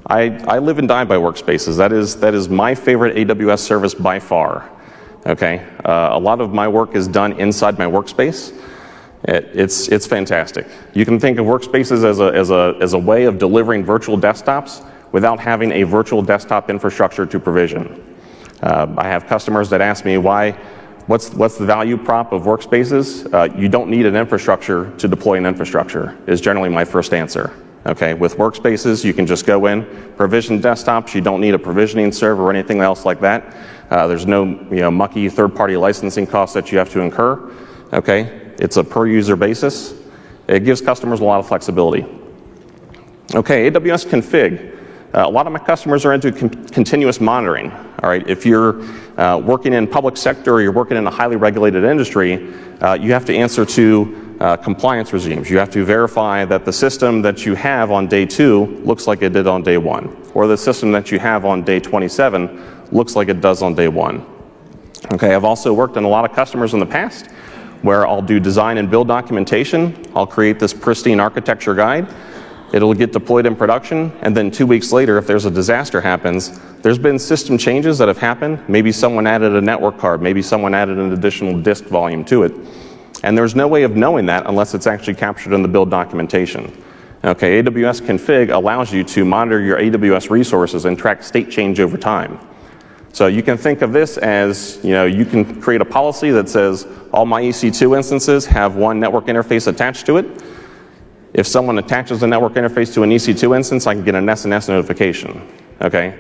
I, 0.07 0.39
I 0.47 0.61
live 0.61 0.79
and 0.79 0.87
die 0.87 1.03
by 1.03 1.17
workspaces. 1.17 1.77
That 1.77 1.91
is, 1.93 2.15
that 2.21 2.33
is 2.33 2.49
my 2.49 2.77
favorite 2.77 3.17
AWS 3.17 3.59
service 3.59 3.95
by 3.95 4.21
far. 4.21 4.71
Okay, 5.27 5.67
uh, 5.85 6.11
a 6.13 6.21
lot 6.21 6.41
of 6.41 6.55
my 6.55 6.69
work 6.69 6.95
is 6.95 7.09
done 7.09 7.33
inside 7.41 7.81
my 7.81 7.87
workspace. 7.87 8.57
It, 9.27 9.51
it's, 9.55 9.89
it's 9.89 10.07
fantastic. 10.07 10.67
You 10.95 11.05
can 11.05 11.19
think 11.19 11.39
of 11.39 11.47
workspaces 11.47 12.05
as 12.05 12.21
a, 12.21 12.27
as, 12.27 12.51
a, 12.51 12.77
as 12.81 12.93
a 12.93 12.99
way 12.99 13.25
of 13.25 13.39
delivering 13.39 13.85
virtual 13.85 14.17
desktops 14.17 14.85
without 15.13 15.41
having 15.41 15.73
a 15.73 15.83
virtual 15.83 16.23
desktop 16.23 16.71
infrastructure 16.71 17.27
to 17.27 17.41
provision. 17.41 18.17
Uh, 18.63 18.95
I 18.97 19.09
have 19.09 19.27
customers 19.27 19.69
that 19.71 19.81
ask 19.81 20.05
me 20.05 20.19
why, 20.19 20.53
what's, 21.07 21.31
what's 21.31 21.59
the 21.59 21.67
value 21.67 21.97
prop 21.97 22.33
of 22.33 22.43
workspaces? 22.43 23.33
Uh, 23.33 23.53
you 23.57 23.69
don't 23.69 23.91
need 23.91 24.07
an 24.07 24.17
infrastructure 24.17 24.97
to 24.99 25.09
deploy 25.09 25.35
an 25.35 25.47
infrastructure, 25.47 26.17
is 26.27 26.41
generally 26.41 26.69
my 26.69 26.85
first 26.85 27.13
answer. 27.13 27.53
Okay, 27.87 28.15
with 28.15 28.37
workspaces, 28.37 29.05
you 29.05 29.15
can 29.15 29.27
just 29.27 29.47
go 29.47 29.67
in, 29.67 29.85
provision 30.17 30.61
desktops. 30.61 31.15
You 31.15 31.21
don't 31.21 31.41
need 31.41 31.55
a 31.55 31.59
provisioning 31.59 32.11
server 32.11 32.43
or 32.43 32.51
anything 32.51 32.81
else 32.81 33.05
like 33.05 33.21
that. 33.21 33.57
Uh, 33.91 34.09
there's 34.09 34.27
no 34.27 34.45
you 34.45 34.81
know, 34.81 34.91
mucky 34.91 35.29
third-party 35.29 35.77
licensing 35.77 36.27
costs 36.27 36.53
that 36.55 36.73
you 36.73 36.79
have 36.79 36.91
to 36.91 37.01
incur. 37.01 37.53
Okay, 37.93 38.46
it's 38.59 38.77
a 38.77 38.85
per-user 38.85 39.37
basis. 39.37 39.95
It 40.49 40.65
gives 40.65 40.81
customers 40.81 41.21
a 41.21 41.25
lot 41.25 41.39
of 41.39 41.49
flexibility. 41.49 42.03
Okay, 43.35 43.71
AWS 43.71 44.07
config. 44.07 44.75
Uh, 45.15 45.27
a 45.27 45.31
lot 45.31 45.47
of 45.47 45.53
my 45.53 45.59
customers 45.59 46.05
are 46.05 46.13
into 46.13 46.31
con- 46.31 46.69
continuous 46.69 47.21
monitoring. 47.21 47.71
All 48.03 48.11
right, 48.11 48.27
if 48.29 48.45
you're 48.45 48.83
uh, 49.19 49.39
working 49.39 49.73
in 49.73 49.87
public 49.87 50.17
sector 50.17 50.55
or 50.55 50.63
you're 50.63 50.73
working 50.73 50.97
in 50.97 51.07
a 51.07 51.11
highly 51.11 51.37
regulated 51.37 51.85
industry, 51.85 52.53
uh, 52.81 52.95
you 52.95 53.13
have 53.13 53.25
to 53.25 53.35
answer 53.35 53.65
to 53.65 54.37
uh, 54.41 54.57
compliance 54.57 55.13
regimes. 55.13 55.49
You 55.49 55.59
have 55.59 55.71
to 55.71 55.85
verify 55.85 56.45
that 56.45 56.65
the 56.65 56.73
system 56.73 57.23
that 57.23 57.47
you 57.47 57.55
have 57.55 57.91
on 57.91 58.07
day 58.07 58.27
two 58.27 58.67
looks 58.85 59.07
like 59.07 59.23
it 59.23 59.33
did 59.33 59.47
on 59.47 59.63
day 59.63 59.79
one, 59.79 60.15
or 60.35 60.47
the 60.47 60.59
system 60.59 60.93
that 60.93 61.11
you 61.11 61.19
have 61.19 61.45
on 61.45 61.63
day 61.63 61.81
27 61.81 62.87
looks 62.93 63.17
like 63.17 63.29
it 63.29 63.41
does 63.41 63.63
on 63.63 63.75
day 63.75 63.89
one. 63.89 64.25
Okay, 65.13 65.35
I've 65.35 65.45
also 65.45 65.73
worked 65.73 65.97
in 65.97 66.05
a 66.05 66.09
lot 66.09 66.29
of 66.29 66.37
customers 66.37 66.75
in 66.75 66.81
the 66.81 66.87
past 66.87 67.29
where 67.87 68.05
I'll 68.05 68.21
do 68.21 68.41
design 68.41 68.79
and 68.79 68.91
build 68.91 69.07
documentation. 69.07 70.05
I'll 70.17 70.27
create 70.27 70.59
this 70.59 70.75
pristine 70.75 71.21
architecture 71.21 71.73
guide. 71.73 72.13
It'll 72.73 72.93
get 72.95 73.13
deployed 73.13 73.47
in 73.47 73.55
production, 73.55 74.11
and 74.23 74.37
then 74.37 74.51
two 74.51 74.67
weeks 74.67 74.91
later, 74.91 75.19
if 75.19 75.27
there's 75.29 75.45
a 75.45 75.51
disaster 75.53 76.01
happens, 76.01 76.59
there's 76.83 76.99
been 76.99 77.17
system 77.17 77.57
changes 77.57 77.97
that 77.99 78.09
have 78.09 78.19
happened. 78.19 78.59
Maybe 78.69 78.91
someone 78.91 79.25
added 79.25 79.55
a 79.55 79.61
network 79.61 79.99
card, 79.99 80.21
maybe 80.21 80.43
someone 80.43 80.75
added 80.75 80.99
an 80.99 81.13
additional 81.13 81.61
disk 81.61 81.85
volume 81.85 82.25
to 82.25 82.43
it. 82.43 82.53
And 83.23 83.39
there's 83.39 83.55
no 83.55 83.69
way 83.69 83.85
of 83.85 83.95
knowing 83.95 84.27
that 84.27 84.47
unless 84.47 84.75
it's 84.75 84.89
actually 84.89 85.15
captured 85.15 85.53
in 85.53 85.63
the 85.63 85.69
build 85.69 85.89
documentation. 85.89 86.83
Okay, 87.25 87.63
AWS 87.63 88.03
config 88.03 88.51
allows 88.51 88.93
you 88.93 89.05
to 89.05 89.25
monitor 89.25 89.61
your 89.61 89.79
AWS 89.79 90.29
resources 90.29 90.87
and 90.87 90.99
track 90.99 91.23
state 91.23 91.51
change 91.51 91.79
over 91.79 91.97
time. 91.97 92.41
So 93.17 93.29
you 93.29 93.43
can 93.43 93.57
think 93.57 93.81
of 93.81 93.95
this 93.95 94.19
as, 94.19 94.79
you 94.83 94.91
know, 94.91 95.07
you 95.07 95.25
can 95.25 95.59
create 95.63 95.81
a 95.81 95.87
policy 95.87 96.31
that 96.33 96.51
says 96.51 96.87
all 97.15 97.25
my 97.25 97.41
EC2 97.41 97.97
instances 97.97 98.45
have 98.45 98.77
one 98.77 99.01
network 99.01 99.25
interface 99.25 99.69
attached 99.69 100.05
to 100.05 100.19
it. 100.19 100.45
If 101.33 101.47
someone 101.47 101.79
attaches 101.79 102.23
a 102.23 102.27
network 102.27 102.53
interface 102.53 102.93
to 102.93 103.05
an 103.05 103.09
EC2 103.09 103.57
instance, 103.57 103.87
I 103.87 103.95
can 103.95 104.05
get 104.05 104.17
an 104.17 104.27
SNS 104.27 104.69
notification. 104.69 105.51
Okay? 105.81 106.15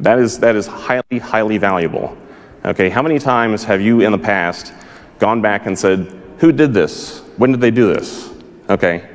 That 0.00 0.18
is, 0.20 0.38
that 0.38 0.56
is 0.56 0.66
highly, 0.66 1.18
highly 1.18 1.58
valuable. 1.58 2.16
Okay, 2.64 2.88
how 2.88 3.02
many 3.02 3.18
times 3.18 3.62
have 3.64 3.82
you 3.82 4.00
in 4.00 4.10
the 4.10 4.16
past 4.16 4.72
gone 5.18 5.42
back 5.42 5.66
and 5.66 5.78
said, 5.78 6.10
who 6.38 6.50
did 6.50 6.72
this? 6.72 7.20
When 7.36 7.50
did 7.50 7.60
they 7.60 7.70
do 7.70 7.92
this? 7.92 8.32
Okay, 8.70 9.06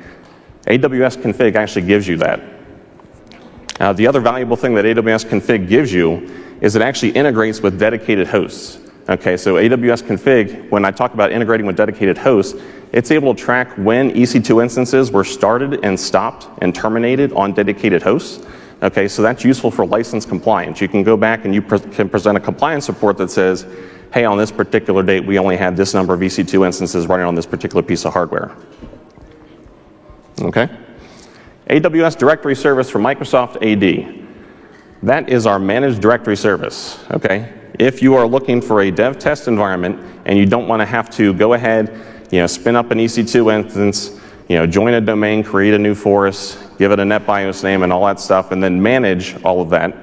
AWS 0.68 1.20
config 1.20 1.56
actually 1.56 1.86
gives 1.86 2.06
you 2.06 2.16
that. 2.18 2.40
Uh, 3.80 3.92
the 3.92 4.06
other 4.06 4.20
valuable 4.20 4.56
thing 4.56 4.72
that 4.74 4.84
AWS 4.84 5.26
config 5.26 5.68
gives 5.68 5.92
you 5.92 6.43
is 6.60 6.76
it 6.76 6.82
actually 6.82 7.12
integrates 7.12 7.60
with 7.60 7.78
dedicated 7.78 8.26
hosts. 8.26 8.78
Okay, 9.08 9.36
so 9.36 9.54
AWS 9.56 10.02
config, 10.02 10.70
when 10.70 10.84
I 10.84 10.90
talk 10.90 11.12
about 11.12 11.30
integrating 11.30 11.66
with 11.66 11.76
dedicated 11.76 12.16
hosts, 12.16 12.58
it's 12.92 13.10
able 13.10 13.34
to 13.34 13.42
track 13.42 13.76
when 13.76 14.10
EC2 14.12 14.62
instances 14.62 15.10
were 15.10 15.24
started 15.24 15.84
and 15.84 15.98
stopped 15.98 16.48
and 16.62 16.74
terminated 16.74 17.32
on 17.34 17.52
dedicated 17.52 18.02
hosts. 18.02 18.46
Okay, 18.82 19.06
so 19.08 19.20
that's 19.20 19.44
useful 19.44 19.70
for 19.70 19.84
license 19.84 20.24
compliance. 20.24 20.80
You 20.80 20.88
can 20.88 21.02
go 21.02 21.16
back 21.16 21.44
and 21.44 21.54
you 21.54 21.60
pre- 21.60 21.80
can 21.80 22.08
present 22.08 22.36
a 22.38 22.40
compliance 22.40 22.88
report 22.88 23.18
that 23.18 23.30
says, 23.30 23.66
hey, 24.12 24.24
on 24.24 24.38
this 24.38 24.50
particular 24.50 25.02
date, 25.02 25.26
we 25.26 25.38
only 25.38 25.56
had 25.56 25.76
this 25.76 25.92
number 25.92 26.14
of 26.14 26.20
EC2 26.20 26.64
instances 26.64 27.06
running 27.06 27.26
on 27.26 27.34
this 27.34 27.46
particular 27.46 27.82
piece 27.82 28.06
of 28.06 28.12
hardware. 28.12 28.56
Okay? 30.40 30.68
AWS 31.68 32.16
Directory 32.16 32.54
Service 32.54 32.88
for 32.88 32.98
Microsoft 32.98 33.56
AD. 33.56 34.23
That 35.04 35.28
is 35.28 35.44
our 35.44 35.58
managed 35.58 36.00
directory 36.00 36.34
service. 36.34 36.98
Okay? 37.10 37.52
If 37.78 38.00
you 38.00 38.14
are 38.14 38.26
looking 38.26 38.62
for 38.62 38.80
a 38.80 38.90
dev 38.90 39.18
test 39.18 39.48
environment 39.48 40.00
and 40.24 40.38
you 40.38 40.46
don't 40.46 40.66
want 40.66 40.80
to 40.80 40.86
have 40.86 41.10
to 41.10 41.34
go 41.34 41.52
ahead, 41.52 42.00
you 42.30 42.38
know, 42.38 42.46
spin 42.46 42.74
up 42.74 42.90
an 42.90 42.96
EC2 42.96 43.52
instance, 43.52 44.18
you 44.48 44.56
know, 44.56 44.66
join 44.66 44.94
a 44.94 45.02
domain, 45.02 45.44
create 45.44 45.74
a 45.74 45.78
new 45.78 45.94
forest, 45.94 46.58
give 46.78 46.90
it 46.90 46.98
a 46.98 47.02
NetBIOS 47.02 47.62
name 47.62 47.82
and 47.82 47.92
all 47.92 48.06
that 48.06 48.18
stuff, 48.18 48.50
and 48.50 48.62
then 48.62 48.82
manage 48.82 49.36
all 49.42 49.60
of 49.60 49.68
that, 49.70 49.94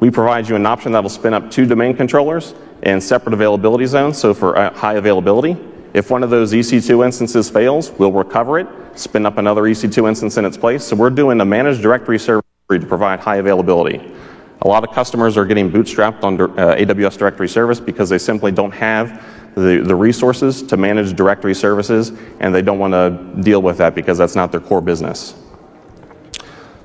we 0.00 0.10
provide 0.10 0.48
you 0.48 0.56
an 0.56 0.66
option 0.66 0.90
that 0.90 1.02
will 1.04 1.08
spin 1.08 1.34
up 1.34 1.48
two 1.48 1.64
domain 1.64 1.94
controllers 1.94 2.52
in 2.82 3.00
separate 3.00 3.34
availability 3.34 3.86
zones. 3.86 4.18
So 4.18 4.34
for 4.34 4.58
uh, 4.58 4.74
high 4.74 4.94
availability, 4.94 5.56
if 5.94 6.10
one 6.10 6.24
of 6.24 6.30
those 6.30 6.52
EC2 6.52 7.04
instances 7.04 7.48
fails, 7.48 7.92
we'll 7.92 8.10
recover 8.10 8.58
it, 8.58 8.66
spin 8.96 9.24
up 9.24 9.38
another 9.38 9.62
EC2 9.62 10.08
instance 10.08 10.36
in 10.36 10.44
its 10.44 10.56
place. 10.56 10.82
So 10.82 10.96
we're 10.96 11.10
doing 11.10 11.40
a 11.40 11.44
managed 11.44 11.80
directory 11.80 12.18
service 12.18 12.42
to 12.70 12.86
provide 12.86 13.20
high 13.20 13.36
availability. 13.36 14.00
A 14.64 14.68
lot 14.68 14.84
of 14.84 14.94
customers 14.94 15.36
are 15.36 15.44
getting 15.44 15.70
bootstrapped 15.72 16.22
on 16.22 16.40
uh, 16.40 16.76
AWS 16.76 17.18
Directory 17.18 17.48
Service 17.48 17.80
because 17.80 18.08
they 18.08 18.18
simply 18.18 18.52
don't 18.52 18.70
have 18.70 19.24
the, 19.56 19.82
the 19.84 19.94
resources 19.94 20.62
to 20.62 20.76
manage 20.76 21.14
directory 21.16 21.54
services 21.54 22.12
and 22.38 22.54
they 22.54 22.62
don't 22.62 22.78
want 22.78 22.92
to 22.92 23.42
deal 23.42 23.60
with 23.60 23.78
that 23.78 23.96
because 23.96 24.16
that's 24.16 24.36
not 24.36 24.52
their 24.52 24.60
core 24.60 24.80
business. 24.80 25.34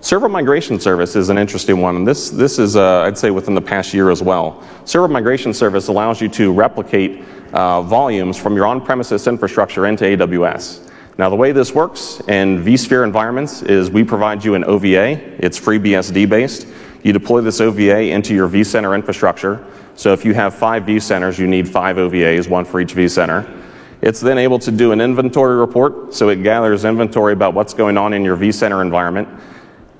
Server 0.01 0.27
migration 0.27 0.79
service 0.79 1.15
is 1.15 1.29
an 1.29 1.37
interesting 1.37 1.79
one, 1.81 1.95
and 1.97 2.07
this, 2.07 2.29
this 2.29 2.59
is, 2.59 2.75
uh, 2.75 3.01
I'd 3.01 3.17
say, 3.17 3.29
within 3.29 3.53
the 3.53 3.61
past 3.61 3.93
year 3.93 4.09
as 4.09 4.23
well. 4.23 4.63
Server 4.85 5.07
migration 5.07 5.53
service 5.53 5.87
allows 5.87 6.19
you 6.21 6.29
to 6.29 6.51
replicate 6.51 7.23
uh, 7.53 7.81
volumes 7.81 8.37
from 8.37 8.55
your 8.55 8.65
on 8.65 8.83
premises 8.83 9.27
infrastructure 9.27 9.85
into 9.85 10.05
AWS. 10.05 10.91
Now, 11.17 11.29
the 11.29 11.35
way 11.35 11.51
this 11.51 11.73
works 11.73 12.21
in 12.27 12.63
vSphere 12.63 13.03
environments 13.03 13.63
is 13.63 13.89
we 13.89 14.03
provide 14.03 14.45
you 14.45 14.53
an 14.53 14.63
OVA, 14.63 15.43
it's 15.43 15.59
FreeBSD 15.59 16.29
based. 16.29 16.67
You 17.03 17.13
deploy 17.13 17.41
this 17.41 17.61
OVA 17.61 18.09
into 18.11 18.33
your 18.33 18.47
vCenter 18.47 18.95
infrastructure. 18.95 19.65
So 19.95 20.13
if 20.13 20.25
you 20.25 20.33
have 20.33 20.55
five 20.55 20.83
vCenters, 20.83 21.39
you 21.39 21.47
need 21.47 21.67
five 21.67 21.97
OVAs, 21.97 22.49
one 22.49 22.65
for 22.65 22.79
each 22.79 22.93
vCenter. 22.93 23.63
It's 24.01 24.19
then 24.19 24.37
able 24.37 24.59
to 24.59 24.71
do 24.71 24.91
an 24.91 25.01
inventory 25.01 25.55
report, 25.55 26.13
so 26.13 26.29
it 26.29 26.43
gathers 26.43 26.85
inventory 26.85 27.33
about 27.33 27.53
what's 27.53 27.73
going 27.73 27.97
on 27.97 28.13
in 28.13 28.23
your 28.23 28.37
vCenter 28.37 28.81
environment. 28.81 29.27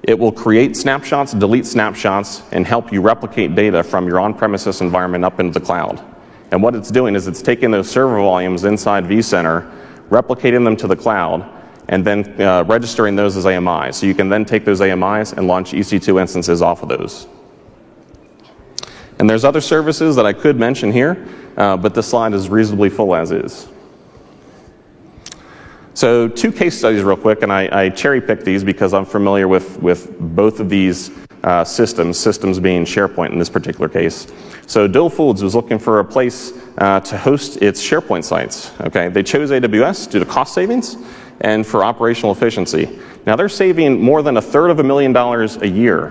It 0.04 0.18
will 0.18 0.32
create 0.32 0.78
snapshots, 0.78 1.34
delete 1.34 1.66
snapshots, 1.66 2.44
and 2.52 2.66
help 2.66 2.94
you 2.94 3.02
replicate 3.02 3.56
data 3.56 3.84
from 3.84 4.08
your 4.08 4.20
on 4.20 4.34
premises 4.34 4.82
environment 4.82 5.26
up 5.26 5.40
into 5.40 5.60
the 5.60 5.66
cloud. 5.66 6.04
And 6.52 6.62
what 6.62 6.76
it's 6.76 6.92
doing 6.92 7.16
is 7.16 7.28
it's 7.28 7.42
taking 7.42 7.72
those 7.72 7.90
server 7.90 8.18
volumes 8.18 8.64
inside 8.64 9.06
vCenter, 9.06 9.70
replicating 10.10 10.64
them 10.64 10.78
to 10.78 10.88
the 10.88 10.96
cloud, 10.96 11.57
and 11.90 12.06
then 12.06 12.42
uh, 12.42 12.64
registering 12.66 13.16
those 13.16 13.38
as 13.38 13.46
AMIs. 13.46 13.96
So 13.96 14.06
you 14.06 14.14
can 14.14 14.30
then 14.30 14.46
take 14.46 14.66
those 14.66 14.82
AMIs 14.82 15.34
and 15.34 15.48
launch 15.48 15.72
EC2 15.72 16.20
instances 16.20 16.62
off 16.62 16.84
of 16.84 16.90
those. 16.90 17.28
And 19.20 19.30
there's 19.30 19.46
other 19.46 19.62
services 19.62 20.16
that 20.16 20.26
I 20.26 20.34
could 20.34 20.60
mention 20.60 20.92
here, 20.92 21.28
uh, 21.56 21.78
but 21.78 21.96
this 21.96 22.08
slide 22.08 22.34
is 22.34 22.50
reasonably 22.50 22.90
full 22.90 23.16
as 23.16 23.32
is. 23.32 23.68
So 25.94 26.28
two 26.28 26.52
case 26.52 26.78
studies 26.78 27.02
real 27.02 27.18
quick, 27.18 27.42
and 27.42 27.52
I, 27.52 27.86
I 27.86 27.90
cherry 27.90 28.22
picked 28.22 28.46
these 28.46 28.64
because 28.64 28.94
I'm 28.94 29.06
familiar 29.06 29.48
with, 29.48 29.82
with 29.82 30.20
both 30.20 30.60
of 30.60 30.70
these 30.70 31.10
uh, 31.44 31.64
systems, 31.64 32.20
systems 32.20 32.60
being 32.60 32.84
SharePoint 32.84 33.32
in 33.32 33.40
this 33.40 33.50
particular 33.50 33.90
case. 33.90 34.28
So 34.68 34.88
Dole 34.88 35.10
Foods 35.10 35.42
was 35.42 35.56
looking 35.56 35.80
for 35.80 36.00
a 36.00 36.06
place 36.06 36.54
uh, 36.78 37.00
to 37.00 37.18
host 37.18 37.62
its 37.64 37.82
SharePoint 37.82 38.26
sites. 38.26 38.72
Okay, 38.82 39.08
they 39.10 39.24
chose 39.24 39.50
AWS 39.50 40.12
due 40.12 40.20
to 40.20 40.26
cost 40.26 40.54
savings 40.54 40.98
and 41.42 41.66
for 41.66 41.84
operational 41.84 42.32
efficiency. 42.32 43.00
Now 43.26 43.36
they're 43.36 43.50
saving 43.50 44.02
more 44.02 44.22
than 44.22 44.38
a 44.38 44.42
third 44.42 44.70
of 44.70 44.80
a 44.80 44.84
million 44.84 45.14
dollars 45.14 45.58
a 45.58 45.68
year 45.68 46.10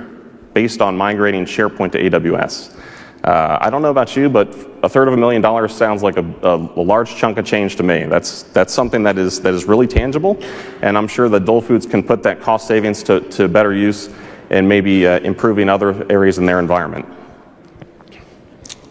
based 0.55 0.81
on 0.81 0.97
migrating 0.97 1.45
SharePoint 1.45 1.93
to 1.93 2.11
AWS. 2.11 2.77
Uh, 3.25 3.59
I 3.61 3.71
don't 3.71 3.83
know 3.83 3.91
about 3.91 4.17
you, 4.17 4.29
but 4.29 4.55
a 4.85 4.89
third 4.89 5.09
of 5.09 5.15
a 5.15 5.17
million 5.17 5.43
dollars 5.43 5.75
sounds 5.75 6.03
like 6.03 6.17
a, 6.17 6.25
a, 6.43 6.55
a, 6.55 6.83
large 6.83 7.17
chunk 7.17 7.39
of 7.39 7.45
change 7.45 7.75
to 7.77 7.83
me. 7.83 8.05
That's, 8.05 8.45
that's 8.45 8.73
something 8.73 9.03
that 9.03 9.19
is, 9.19 9.41
that 9.41 9.53
is 9.53 9.65
really 9.65 9.89
tangible, 9.89 10.39
and 10.81 10.97
I'm 10.97 11.09
sure 11.09 11.29
that 11.31 11.45
Dole 11.45 11.61
Foods 11.61 11.87
can 11.87 12.05
put 12.05 12.23
that 12.23 12.41
cost 12.41 12.69
savings 12.69 13.03
to, 13.03 13.21
to 13.31 13.49
better 13.49 13.75
use 13.75 14.11
and 14.51 14.69
maybe 14.69 15.07
uh, 15.07 15.19
improving 15.21 15.69
other 15.69 16.07
areas 16.11 16.39
in 16.39 16.47
their 16.47 16.61
environment. 16.61 17.05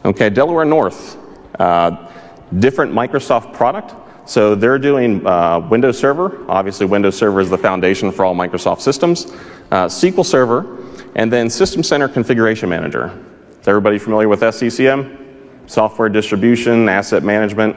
Okay, 0.04 0.30
Delaware 0.30 0.66
North, 0.66 1.18
uh, 1.60 2.12
different 2.60 2.92
Microsoft 2.92 3.54
product. 3.54 3.96
So 4.26 4.56
they're 4.56 4.80
doing 4.80 5.26
uh, 5.26 5.60
Windows 5.70 6.00
Server. 6.00 6.50
Obviously, 6.50 6.86
Windows 6.86 7.18
Server 7.18 7.40
is 7.40 7.50
the 7.50 7.58
foundation 7.58 8.12
for 8.12 8.26
all 8.26 8.36
Microsoft 8.36 8.82
systems. 8.82 9.26
Uh, 9.72 9.86
SQL 9.86 10.26
Server, 10.26 10.84
and 11.16 11.32
then 11.32 11.50
System 11.50 11.84
Center 11.84 12.08
Configuration 12.08 12.70
Manager. 12.70 13.18
Is 13.62 13.68
everybody 13.68 14.00
familiar 14.00 14.28
with 14.28 14.42
SCCM? 14.42 15.70
Software 15.70 16.10
distribution, 16.10 16.90
asset 16.90 17.24
management, 17.24 17.76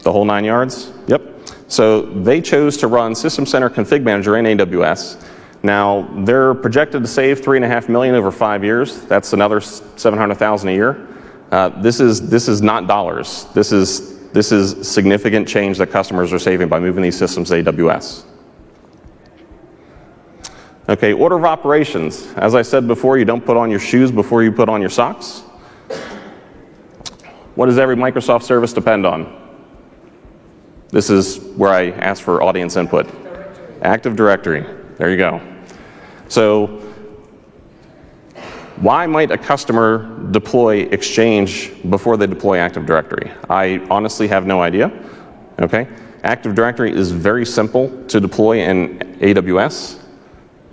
the 0.00 0.12
whole 0.12 0.24
nine 0.24 0.44
yards? 0.44 0.92
Yep. 1.06 1.22
So 1.68 2.02
they 2.02 2.40
chose 2.40 2.76
to 2.78 2.86
run 2.86 3.14
System 3.14 3.46
Center 3.46 3.68
Config 3.68 4.02
Manager 4.02 4.36
in 4.36 4.44
AWS. 4.44 5.22
Now, 5.62 6.08
they're 6.24 6.54
projected 6.54 7.02
to 7.02 7.08
save 7.08 7.42
three 7.42 7.58
and 7.58 7.64
a 7.64 7.68
half 7.68 7.88
million 7.88 8.14
over 8.14 8.30
five 8.30 8.62
years. 8.62 9.00
That's 9.02 9.32
another 9.32 9.60
700,000 9.60 10.68
a 10.68 10.72
year. 10.72 11.08
Uh, 11.50 11.68
this 11.80 12.00
is 12.00 12.28
this 12.28 12.48
is 12.48 12.60
not 12.60 12.86
dollars. 12.86 13.46
This 13.54 13.72
is 13.72 14.15
this 14.32 14.52
is 14.52 14.88
significant 14.88 15.48
change 15.48 15.78
that 15.78 15.90
customers 15.90 16.32
are 16.32 16.38
saving 16.38 16.68
by 16.68 16.78
moving 16.78 17.02
these 17.02 17.16
systems 17.16 17.48
to 17.50 17.62
AWS. 17.62 18.24
Okay, 20.88 21.12
order 21.12 21.36
of 21.36 21.44
operations. 21.44 22.26
As 22.36 22.54
I 22.54 22.62
said 22.62 22.86
before, 22.86 23.18
you 23.18 23.24
don't 23.24 23.44
put 23.44 23.56
on 23.56 23.70
your 23.70 23.80
shoes 23.80 24.12
before 24.12 24.44
you 24.44 24.52
put 24.52 24.68
on 24.68 24.80
your 24.80 24.90
socks. 24.90 25.40
What 27.56 27.66
does 27.66 27.78
every 27.78 27.96
Microsoft 27.96 28.44
service 28.44 28.72
depend 28.72 29.04
on? 29.04 29.42
This 30.90 31.10
is 31.10 31.38
where 31.56 31.72
I 31.72 31.90
ask 31.90 32.22
for 32.22 32.42
audience 32.42 32.76
input. 32.76 33.08
Active 33.82 34.14
Directory. 34.14 34.64
There 34.96 35.10
you 35.10 35.16
go. 35.16 35.40
So, 36.28 36.85
why 38.76 39.06
might 39.06 39.30
a 39.30 39.38
customer 39.38 40.28
deploy 40.30 40.80
Exchange 40.92 41.72
before 41.88 42.16
they 42.16 42.26
deploy 42.26 42.58
Active 42.58 42.84
Directory? 42.84 43.32
I 43.48 43.86
honestly 43.90 44.28
have 44.28 44.46
no 44.46 44.60
idea. 44.60 44.92
Okay? 45.58 45.88
Active 46.24 46.54
Directory 46.54 46.92
is 46.92 47.10
very 47.10 47.46
simple 47.46 48.04
to 48.08 48.20
deploy 48.20 48.60
in 48.60 48.98
AWS. 49.20 50.00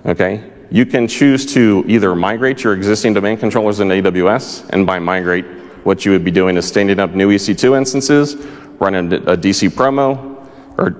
Okay? 0.05 0.51
You 0.69 0.85
can 0.85 1.07
choose 1.07 1.45
to 1.53 1.85
either 1.87 2.15
migrate 2.15 2.63
your 2.63 2.73
existing 2.73 3.13
domain 3.13 3.37
controllers 3.37 3.79
in 3.79 3.89
AWS, 3.89 4.69
and 4.71 4.85
by 4.85 4.99
migrate, 4.99 5.45
what 5.83 6.03
you 6.03 6.11
would 6.11 6.23
be 6.23 6.31
doing 6.31 6.57
is 6.57 6.65
standing 6.67 6.99
up 6.99 7.11
new 7.11 7.29
EC2 7.29 7.77
instances, 7.77 8.35
running 8.79 9.13
a 9.13 9.37
DC 9.37 9.69
promo, 9.69 10.47
or 10.77 10.91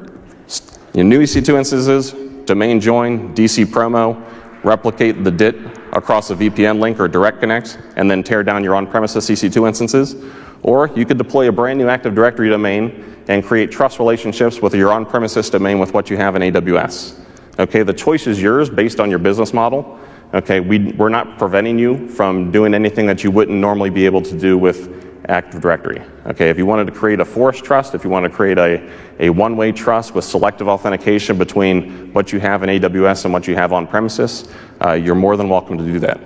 new 0.93 1.21
EC2 1.21 1.57
instances, 1.57 2.11
domain 2.45 2.79
join, 2.79 3.33
DC 3.33 3.65
promo, 3.65 4.23
replicate 4.63 5.23
the 5.23 5.31
DIT 5.31 5.82
across 5.93 6.29
a 6.29 6.35
VPN 6.35 6.79
link 6.79 6.99
or 6.99 7.07
direct 7.07 7.39
connect, 7.39 7.79
and 7.95 8.09
then 8.09 8.23
tear 8.23 8.43
down 8.43 8.63
your 8.63 8.75
on-premises 8.75 9.29
EC2 9.29 9.67
instances. 9.67 10.15
Or 10.63 10.87
you 10.95 11.05
could 11.05 11.17
deploy 11.17 11.49
a 11.49 11.51
brand 11.51 11.79
new 11.79 11.87
Active 11.87 12.15
Directory 12.15 12.49
domain 12.49 13.23
and 13.27 13.43
create 13.43 13.71
trust 13.71 13.99
relationships 13.99 14.61
with 14.61 14.73
your 14.73 14.91
on-premises 14.91 15.49
domain 15.49 15.79
with 15.79 15.93
what 15.93 16.09
you 16.09 16.17
have 16.17 16.35
in 16.35 16.41
AWS. 16.41 17.19
Okay, 17.59 17.83
the 17.83 17.93
choice 17.93 18.27
is 18.27 18.41
yours 18.41 18.69
based 18.69 18.99
on 18.99 19.09
your 19.09 19.19
business 19.19 19.53
model. 19.53 19.99
Okay, 20.33 20.59
we, 20.59 20.91
we're 20.93 21.09
not 21.09 21.37
preventing 21.37 21.77
you 21.77 22.07
from 22.07 22.51
doing 22.51 22.73
anything 22.73 23.05
that 23.05 23.23
you 23.23 23.29
wouldn't 23.29 23.57
normally 23.57 23.91
be 23.91 24.05
able 24.05 24.21
to 24.23 24.37
do 24.37 24.57
with 24.57 25.12
Active 25.29 25.61
Directory. 25.61 26.01
Okay, 26.25 26.49
if 26.49 26.57
you 26.57 26.65
wanted 26.65 26.85
to 26.85 26.91
create 26.91 27.19
a 27.19 27.25
forest 27.25 27.63
trust, 27.63 27.95
if 27.95 28.03
you 28.03 28.09
want 28.09 28.23
to 28.23 28.29
create 28.29 28.57
a, 28.57 28.91
a 29.19 29.29
one-way 29.29 29.71
trust 29.71 30.13
with 30.15 30.25
selective 30.25 30.67
authentication 30.67 31.37
between 31.37 32.11
what 32.13 32.33
you 32.33 32.39
have 32.39 32.63
in 32.63 32.69
AWS 32.69 33.25
and 33.25 33.33
what 33.33 33.47
you 33.47 33.55
have 33.55 33.71
on 33.71 33.87
premises, 33.87 34.49
uh, 34.83 34.91
you're 34.91 35.15
more 35.15 35.37
than 35.37 35.49
welcome 35.49 35.77
to 35.77 35.83
do 35.83 35.99
that. 35.99 36.19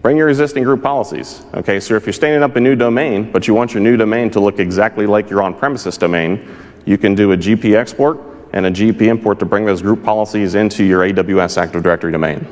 Bring 0.00 0.16
your 0.16 0.28
existing 0.28 0.64
group 0.64 0.82
policies. 0.82 1.44
Okay, 1.54 1.80
so 1.80 1.94
if 1.94 2.06
you're 2.06 2.12
standing 2.12 2.42
up 2.42 2.56
a 2.56 2.60
new 2.60 2.76
domain, 2.76 3.30
but 3.30 3.46
you 3.46 3.54
want 3.54 3.74
your 3.74 3.82
new 3.82 3.96
domain 3.96 4.30
to 4.30 4.40
look 4.40 4.58
exactly 4.58 5.06
like 5.06 5.28
your 5.28 5.42
on-premises 5.42 5.98
domain, 5.98 6.48
you 6.86 6.96
can 6.96 7.14
do 7.14 7.32
a 7.32 7.36
GP 7.36 7.74
export 7.74 8.18
and 8.52 8.64
a 8.64 8.70
GP 8.70 9.02
import 9.02 9.38
to 9.40 9.44
bring 9.44 9.64
those 9.66 9.82
group 9.82 10.02
policies 10.02 10.54
into 10.54 10.84
your 10.84 11.00
AWS 11.00 11.58
Active 11.58 11.82
Directory 11.82 12.12
domain. 12.12 12.46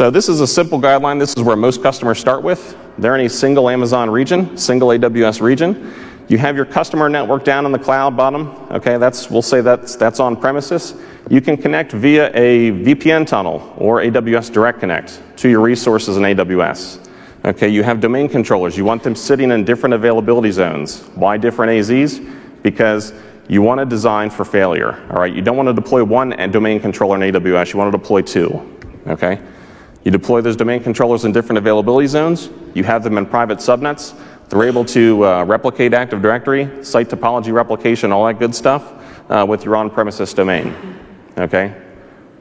So 0.00 0.10
this 0.10 0.30
is 0.30 0.40
a 0.40 0.46
simple 0.46 0.80
guideline. 0.80 1.18
This 1.18 1.36
is 1.36 1.42
where 1.42 1.56
most 1.56 1.82
customers 1.82 2.18
start 2.18 2.42
with. 2.42 2.74
They're 2.96 3.16
in 3.16 3.26
a 3.26 3.28
single 3.28 3.68
Amazon 3.68 4.08
region, 4.08 4.56
single 4.56 4.88
AWS 4.88 5.42
region. 5.42 5.92
You 6.26 6.38
have 6.38 6.56
your 6.56 6.64
customer 6.64 7.10
network 7.10 7.44
down 7.44 7.66
in 7.66 7.72
the 7.72 7.78
cloud 7.78 8.16
bottom. 8.16 8.48
Okay, 8.70 8.96
that's 8.96 9.28
we'll 9.28 9.42
say 9.42 9.60
that's 9.60 9.96
that's 9.96 10.18
on 10.18 10.38
premises. 10.38 10.94
You 11.28 11.42
can 11.42 11.58
connect 11.58 11.92
via 11.92 12.30
a 12.34 12.70
VPN 12.70 13.26
tunnel 13.26 13.74
or 13.76 14.00
AWS 14.00 14.50
Direct 14.50 14.80
Connect 14.80 15.20
to 15.36 15.50
your 15.50 15.60
resources 15.60 16.16
in 16.16 16.22
AWS. 16.22 17.06
Okay, 17.44 17.68
you 17.68 17.82
have 17.82 18.00
domain 18.00 18.26
controllers. 18.26 18.78
You 18.78 18.86
want 18.86 19.02
them 19.02 19.14
sitting 19.14 19.50
in 19.50 19.66
different 19.66 19.92
availability 19.92 20.50
zones. 20.50 21.02
Why 21.14 21.36
different 21.36 21.72
AZs? 21.72 22.62
Because 22.62 23.12
you 23.50 23.60
want 23.60 23.80
to 23.80 23.84
design 23.84 24.30
for 24.30 24.46
failure. 24.46 24.94
All 25.10 25.20
right, 25.20 25.34
you 25.34 25.42
don't 25.42 25.58
want 25.58 25.68
to 25.68 25.74
deploy 25.74 26.02
one 26.02 26.30
domain 26.50 26.80
controller 26.80 27.22
in 27.22 27.34
AWS. 27.34 27.74
You 27.74 27.78
want 27.78 27.92
to 27.92 27.98
deploy 27.98 28.22
two. 28.22 28.78
Okay. 29.06 29.38
You 30.04 30.10
deploy 30.10 30.40
those 30.40 30.56
domain 30.56 30.82
controllers 30.82 31.24
in 31.24 31.32
different 31.32 31.58
availability 31.58 32.06
zones. 32.06 32.48
You 32.74 32.84
have 32.84 33.04
them 33.04 33.18
in 33.18 33.26
private 33.26 33.58
subnets. 33.58 34.18
They're 34.48 34.64
able 34.64 34.84
to 34.86 35.24
uh, 35.24 35.44
replicate 35.44 35.94
Active 35.94 36.22
Directory, 36.22 36.84
site 36.84 37.08
topology 37.08 37.52
replication, 37.52 38.10
all 38.10 38.26
that 38.26 38.38
good 38.38 38.54
stuff 38.54 38.92
uh, 39.30 39.44
with 39.48 39.64
your 39.64 39.76
on-premises 39.76 40.34
domain. 40.34 40.74
Okay. 41.38 41.74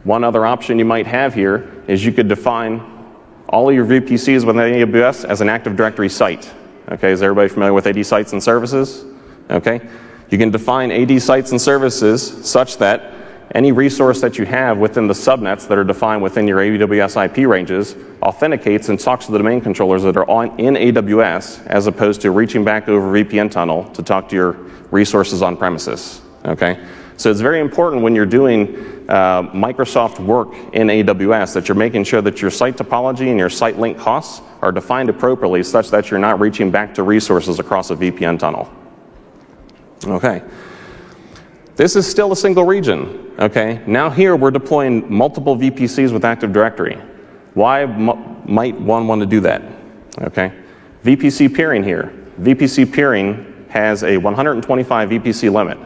One 0.06 0.24
other 0.24 0.46
option 0.46 0.80
you 0.80 0.86
might 0.86 1.06
have 1.06 1.34
here 1.34 1.84
is 1.88 2.06
you 2.06 2.12
could 2.12 2.28
define 2.28 2.82
all 3.50 3.70
of 3.70 3.76
your 3.76 3.86
VPCs 3.86 4.46
within 4.46 4.88
AWS 4.88 5.26
as 5.26 5.42
an 5.42 5.50
Active 5.50 5.76
Directory 5.76 6.10
site. 6.10 6.52
Okay. 6.90 7.12
Is 7.12 7.22
everybody 7.22 7.50
familiar 7.50 7.74
with 7.74 7.86
AD 7.86 8.04
sites 8.06 8.32
and 8.32 8.42
services? 8.42 9.06
Okay. 9.50 9.88
You 10.30 10.38
can 10.38 10.50
define 10.50 10.92
AD 10.92 11.22
sites 11.22 11.52
and 11.52 11.62
services 11.62 12.48
such 12.48 12.78
that 12.78 13.19
any 13.56 13.72
resource 13.72 14.22
that 14.22 14.38
you 14.38 14.46
have 14.46 14.78
within 14.78 15.08
the 15.08 15.14
subnets 15.14 15.68
that 15.68 15.78
are 15.78 15.84
defined 15.84 16.22
within 16.22 16.48
your 16.48 16.60
AWS 16.60 17.26
IP 17.26 17.48
ranges 17.48 17.96
authenticates 18.22 18.90
and 18.90 19.00
talks 19.00 19.26
to 19.26 19.32
the 19.32 19.38
domain 19.38 19.62
controllers 19.62 20.04
that 20.04 20.16
are 20.18 20.30
on 20.30 20.60
in 20.60 20.76
AWS 20.76 21.66
as 21.68 21.88
opposed 21.88 22.22
to 22.22 22.32
reaching 22.32 22.64
back 22.64 22.88
over 22.88 23.12
VPN 23.12 23.50
tunnel 23.50 23.90
to 23.92 24.04
talk 24.04 24.30
to 24.30 24.36
your 24.36 24.52
resources 24.92 25.42
on 25.42 25.58
premises. 25.58 26.22
Okay? 26.46 26.86
So 27.18 27.30
it's 27.30 27.42
very 27.42 27.60
important 27.60 28.02
when 28.02 28.16
you're 28.16 28.26
doing 28.26 29.10
uh, 29.10 29.44
Microsoft 29.52 30.20
work 30.20 30.54
in 30.74 30.88
AWS 30.88 31.54
that 31.54 31.68
you're 31.68 31.76
making 31.76 32.06
sure 32.06 32.22
that 32.22 32.42
your 32.42 32.52
site 32.52 32.78
topology 32.78 33.30
and 33.30 33.38
your 33.38 33.50
site 33.50 33.78
link 33.78 33.98
costs 33.98 34.42
are 34.62 34.72
defined 34.72 35.10
appropriately 35.10 35.64
such 35.64 35.90
that 35.90 36.10
you're 36.12 36.20
not 36.20 36.40
reaching 36.40 36.72
back 36.72 36.94
to 36.94 37.04
resources 37.04 37.60
across 37.60 37.90
a 37.90 37.96
VPN 37.96 38.40
tunnel. 38.40 38.72
Okay. 40.06 40.44
This 41.80 41.96
is 41.96 42.06
still 42.06 42.34
a 42.34 42.36
single 42.36 42.66
region, 42.66 43.32
okay? 43.40 43.82
Now 43.88 44.10
here 44.10 44.36
we're 44.36 44.52
deploying 44.52 45.10
multiple 45.10 45.56
VPCs 45.56 46.12
with 46.12 46.26
Active 46.26 46.52
Directory. 46.52 46.98
Why 47.54 47.84
m- 47.84 48.42
might 48.46 48.78
one 48.78 49.08
want 49.08 49.22
to 49.22 49.26
do 49.26 49.40
that? 49.40 49.62
Okay? 50.24 50.52
VPC 51.06 51.56
peering 51.56 51.82
here. 51.82 52.12
VPC 52.42 52.92
peering 52.92 53.66
has 53.70 54.04
a 54.04 54.18
125 54.18 55.10
VPC 55.10 55.50
limit. 55.50 55.78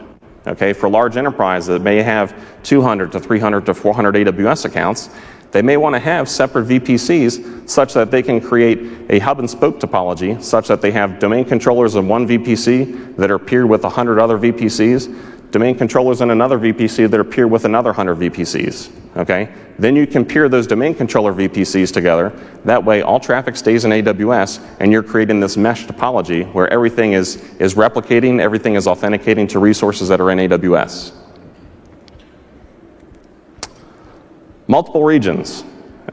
Okay, 0.48 0.72
for 0.72 0.88
large 0.88 1.16
enterprises 1.16 1.68
that 1.68 1.82
may 1.82 2.02
have 2.02 2.34
200 2.64 3.12
to 3.12 3.20
300 3.20 3.64
to 3.64 3.72
400 3.72 4.16
AWS 4.16 4.64
accounts, 4.64 5.10
they 5.52 5.62
may 5.62 5.76
want 5.76 5.94
to 5.94 6.00
have 6.00 6.28
separate 6.28 6.66
VPCs 6.66 7.70
such 7.70 7.94
that 7.94 8.10
they 8.10 8.20
can 8.20 8.40
create 8.40 9.06
a 9.10 9.20
hub 9.20 9.38
and 9.38 9.48
spoke 9.48 9.78
topology, 9.78 10.42
such 10.42 10.66
that 10.66 10.82
they 10.82 10.90
have 10.90 11.20
domain 11.20 11.44
controllers 11.44 11.94
in 11.94 12.08
one 12.08 12.26
VPC 12.26 13.14
that 13.14 13.30
are 13.30 13.38
peered 13.38 13.66
with 13.66 13.84
100 13.84 14.18
other 14.18 14.36
VPCs 14.36 15.33
domain 15.54 15.78
controllers 15.78 16.20
in 16.20 16.30
another 16.30 16.58
VPC 16.58 17.08
that 17.08 17.20
appear 17.20 17.46
with 17.46 17.64
another 17.64 17.90
100 17.90 18.18
VPCs. 18.18 18.90
Okay? 19.18 19.54
Then 19.78 19.94
you 19.94 20.04
can 20.04 20.24
peer 20.24 20.48
those 20.48 20.66
domain 20.66 20.96
controller 20.96 21.32
VPCs 21.32 21.92
together. 21.92 22.30
That 22.64 22.84
way, 22.84 23.02
all 23.02 23.20
traffic 23.20 23.54
stays 23.54 23.84
in 23.84 23.92
AWS, 23.92 24.78
and 24.80 24.90
you're 24.90 25.04
creating 25.04 25.38
this 25.38 25.56
mesh 25.56 25.86
topology 25.86 26.52
where 26.52 26.68
everything 26.72 27.12
is, 27.12 27.36
is 27.60 27.74
replicating, 27.76 28.40
everything 28.40 28.74
is 28.74 28.88
authenticating 28.88 29.46
to 29.46 29.60
resources 29.60 30.08
that 30.08 30.20
are 30.20 30.32
in 30.32 30.38
AWS. 30.38 31.14
Multiple 34.66 35.04
regions. 35.04 35.62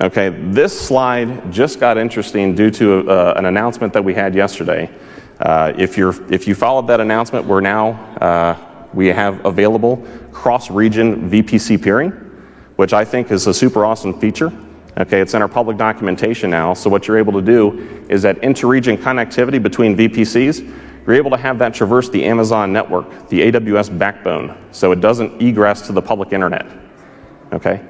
Okay, 0.01 0.29
this 0.51 0.79
slide 0.79 1.51
just 1.51 1.79
got 1.79 1.97
interesting 1.97 2.53
due 2.53 2.69
to 2.69 3.09
uh, 3.09 3.33
an 3.37 3.45
announcement 3.45 3.91
that 3.93 4.03
we 4.03 4.13
had 4.13 4.35
yesterday. 4.35 4.87
Uh, 5.39 5.73
if, 5.75 5.97
you're, 5.97 6.31
if 6.31 6.47
you 6.47 6.53
followed 6.53 6.85
that 6.85 6.99
announcement, 6.99 7.47
we're 7.47 7.61
now 7.61 7.93
uh, 8.21 8.67
we 8.93 9.07
have 9.07 9.43
available 9.45 10.05
cross-region 10.31 11.29
VPC 11.29 11.81
peering, 11.81 12.11
which 12.75 12.93
I 12.93 13.05
think 13.05 13.31
is 13.31 13.47
a 13.47 13.53
super 13.53 13.85
awesome 13.85 14.19
feature. 14.19 14.51
Okay, 14.97 15.21
it's 15.21 15.33
in 15.33 15.41
our 15.41 15.47
public 15.47 15.77
documentation 15.77 16.49
now. 16.49 16.73
So 16.73 16.89
what 16.89 17.07
you're 17.07 17.17
able 17.17 17.33
to 17.33 17.41
do 17.41 18.05
is 18.09 18.21
that 18.23 18.37
inter-region 18.43 18.97
connectivity 18.97 19.61
between 19.61 19.95
VPCs, 19.95 20.59
you're 21.07 21.15
able 21.15 21.31
to 21.31 21.37
have 21.37 21.57
that 21.59 21.73
traverse 21.73 22.09
the 22.09 22.25
Amazon 22.25 22.73
network, 22.73 23.29
the 23.29 23.51
AWS 23.51 23.97
backbone, 23.97 24.57
so 24.71 24.91
it 24.91 24.99
doesn't 24.99 25.41
egress 25.41 25.81
to 25.87 25.93
the 25.93 26.01
public 26.01 26.33
internet. 26.33 26.65
Okay? 27.53 27.81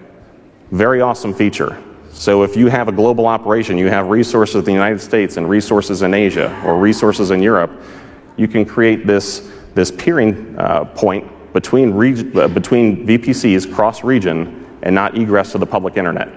Very 0.72 1.02
awesome 1.02 1.34
feature. 1.34 1.82
So 2.12 2.44
if 2.44 2.56
you 2.56 2.68
have 2.68 2.88
a 2.88 2.92
global 2.92 3.26
operation, 3.26 3.78
you 3.78 3.88
have 3.88 4.08
resources 4.08 4.56
in 4.58 4.66
the 4.66 4.72
United 4.74 5.02
States 5.02 5.38
and 5.38 5.50
resources 5.50 6.04
in 6.04 6.14
Asia 6.14 6.62
or 6.66 6.78
resources 6.78 7.32
in 7.32 7.42
Europe, 7.42 7.72
you 8.38 8.48
can 8.48 8.64
create 8.64 9.08
this 9.08 9.52
this 9.74 9.92
peering 9.92 10.58
uh, 10.58 10.86
point 10.86 11.54
between, 11.54 11.92
reg- 11.92 12.36
uh, 12.36 12.48
between 12.48 13.06
VPCs 13.06 13.74
cross 13.74 14.04
region 14.04 14.80
and 14.84 14.96
not 14.96 15.18
egress 15.18 15.52
to 15.52 15.58
the 15.58 15.66
public 15.66 15.98
internet. 15.98 16.30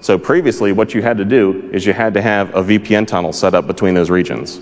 So 0.00 0.18
previously, 0.18 0.72
what 0.72 0.94
you 0.94 1.02
had 1.02 1.18
to 1.18 1.24
do 1.24 1.70
is 1.72 1.84
you 1.84 1.92
had 1.92 2.14
to 2.14 2.22
have 2.22 2.54
a 2.54 2.62
VPN 2.62 3.06
tunnel 3.06 3.32
set 3.32 3.54
up 3.54 3.66
between 3.66 3.94
those 3.94 4.10
regions. 4.10 4.60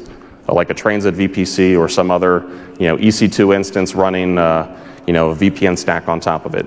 like 0.49 0.71
a 0.71 0.75
transit 0.75 1.15
VPC 1.15 1.79
or 1.79 1.89
some 1.89 2.11
other 2.11 2.41
you 2.79 2.87
know, 2.87 2.97
EC2 2.97 3.55
instance 3.55 3.95
running 3.95 4.39
uh, 4.39 4.83
you 5.07 5.13
know, 5.13 5.31
a 5.31 5.35
VPN 5.35 5.77
stack 5.77 6.09
on 6.09 6.21
top 6.21 6.47
of 6.47 6.55
it. 6.55 6.67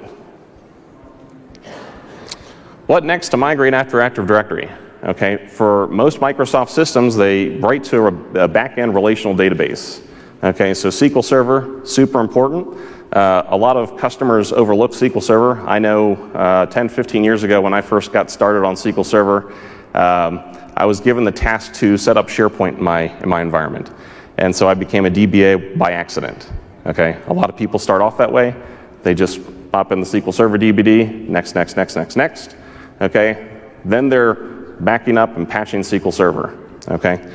What 2.88 3.04
next 3.04 3.30
to 3.30 3.38
migrate 3.38 3.74
after 3.74 4.02
Active 4.02 4.26
Directory? 4.26 4.70
Okay, 5.04 5.48
for 5.48 5.88
most 5.88 6.20
Microsoft 6.20 6.70
systems, 6.70 7.16
they 7.16 7.50
write 7.60 7.84
to 7.86 8.08
a, 8.08 8.44
a 8.44 8.48
back-end 8.48 8.94
relational 8.94 9.36
database. 9.36 10.06
Okay, 10.42 10.74
so 10.74 10.88
SQL 10.88 11.24
Server, 11.24 11.82
super 11.86 12.22
important. 12.22 12.78
Uh, 13.12 13.44
a 13.48 13.58
lot 13.58 13.76
of 13.76 13.98
customers 13.98 14.54
overlook 14.54 14.92
SQL 14.92 15.22
Server. 15.22 15.60
I 15.68 15.80
know 15.80 16.14
uh, 16.32 16.66
10, 16.68 16.88
15 16.88 17.26
years 17.26 17.44
ago 17.44 17.60
when 17.60 17.74
I 17.74 17.82
first 17.82 18.14
got 18.14 18.32
started 18.32 18.66
on 18.66 18.76
SQL 18.76 19.06
Server, 19.06 19.52
um, 19.94 20.40
I 20.78 20.86
was 20.86 21.02
given 21.02 21.26
the 21.26 21.32
task 21.32 21.74
to 21.76 21.98
set 21.98 22.16
up 22.16 22.28
SharePoint 22.28 22.78
in 22.78 22.84
my, 22.84 23.02
in 23.20 23.28
my 23.28 23.42
environment. 23.42 23.92
And 24.38 24.56
so 24.56 24.70
I 24.70 24.76
became 24.76 25.06
a 25.06 25.10
DBA 25.10 25.78
by 25.78 25.92
accident. 25.92 26.50
Okay, 26.86 27.22
a 27.28 27.34
lot 27.34 27.50
of 27.50 27.58
people 27.58 27.78
start 27.78 28.02
off 28.02 28.18
that 28.18 28.32
way. 28.32 28.56
They 29.04 29.14
just 29.14 29.42
pop 29.74 29.92
in 29.92 30.00
the 30.00 30.06
SQL 30.06 30.34
Server 30.34 30.58
DBD, 30.58 31.28
next, 31.28 31.54
next, 31.54 31.76
next, 31.76 31.98
next, 31.98 32.16
next. 32.16 32.56
Okay, 33.02 33.60
then 33.84 34.08
they're 34.08 34.36
backing 34.80 35.18
up 35.18 35.36
and 35.36 35.50
patching 35.50 35.82
SQL 35.82 36.14
Server. 36.14 36.58
Okay, 36.88 37.30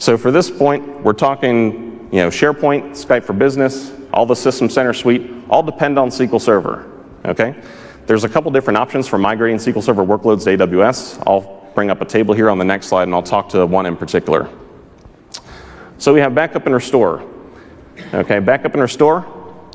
so 0.00 0.18
for 0.18 0.32
this 0.32 0.50
point, 0.50 1.02
we're 1.02 1.12
talking, 1.12 1.87
you 2.10 2.18
know, 2.18 2.28
SharePoint, 2.28 2.90
Skype 2.90 3.24
for 3.24 3.32
Business, 3.32 3.92
all 4.12 4.26
the 4.26 4.34
System 4.34 4.70
Center 4.70 4.92
suite, 4.92 5.30
all 5.50 5.62
depend 5.62 5.98
on 5.98 6.08
SQL 6.08 6.40
Server. 6.40 6.90
Okay, 7.24 7.54
there's 8.06 8.24
a 8.24 8.28
couple 8.28 8.50
different 8.50 8.78
options 8.78 9.06
for 9.06 9.18
migrating 9.18 9.58
SQL 9.58 9.82
Server 9.82 10.04
workloads 10.04 10.44
to 10.44 10.56
AWS. 10.56 11.22
I'll 11.26 11.70
bring 11.74 11.90
up 11.90 12.00
a 12.00 12.04
table 12.04 12.34
here 12.34 12.48
on 12.48 12.58
the 12.58 12.64
next 12.64 12.86
slide, 12.86 13.04
and 13.04 13.14
I'll 13.14 13.22
talk 13.22 13.50
to 13.50 13.66
one 13.66 13.86
in 13.86 13.96
particular. 13.96 14.48
So 15.98 16.14
we 16.14 16.20
have 16.20 16.34
backup 16.34 16.64
and 16.64 16.74
restore. 16.74 17.22
Okay, 18.14 18.38
backup 18.38 18.72
and 18.72 18.82
restore. 18.82 19.26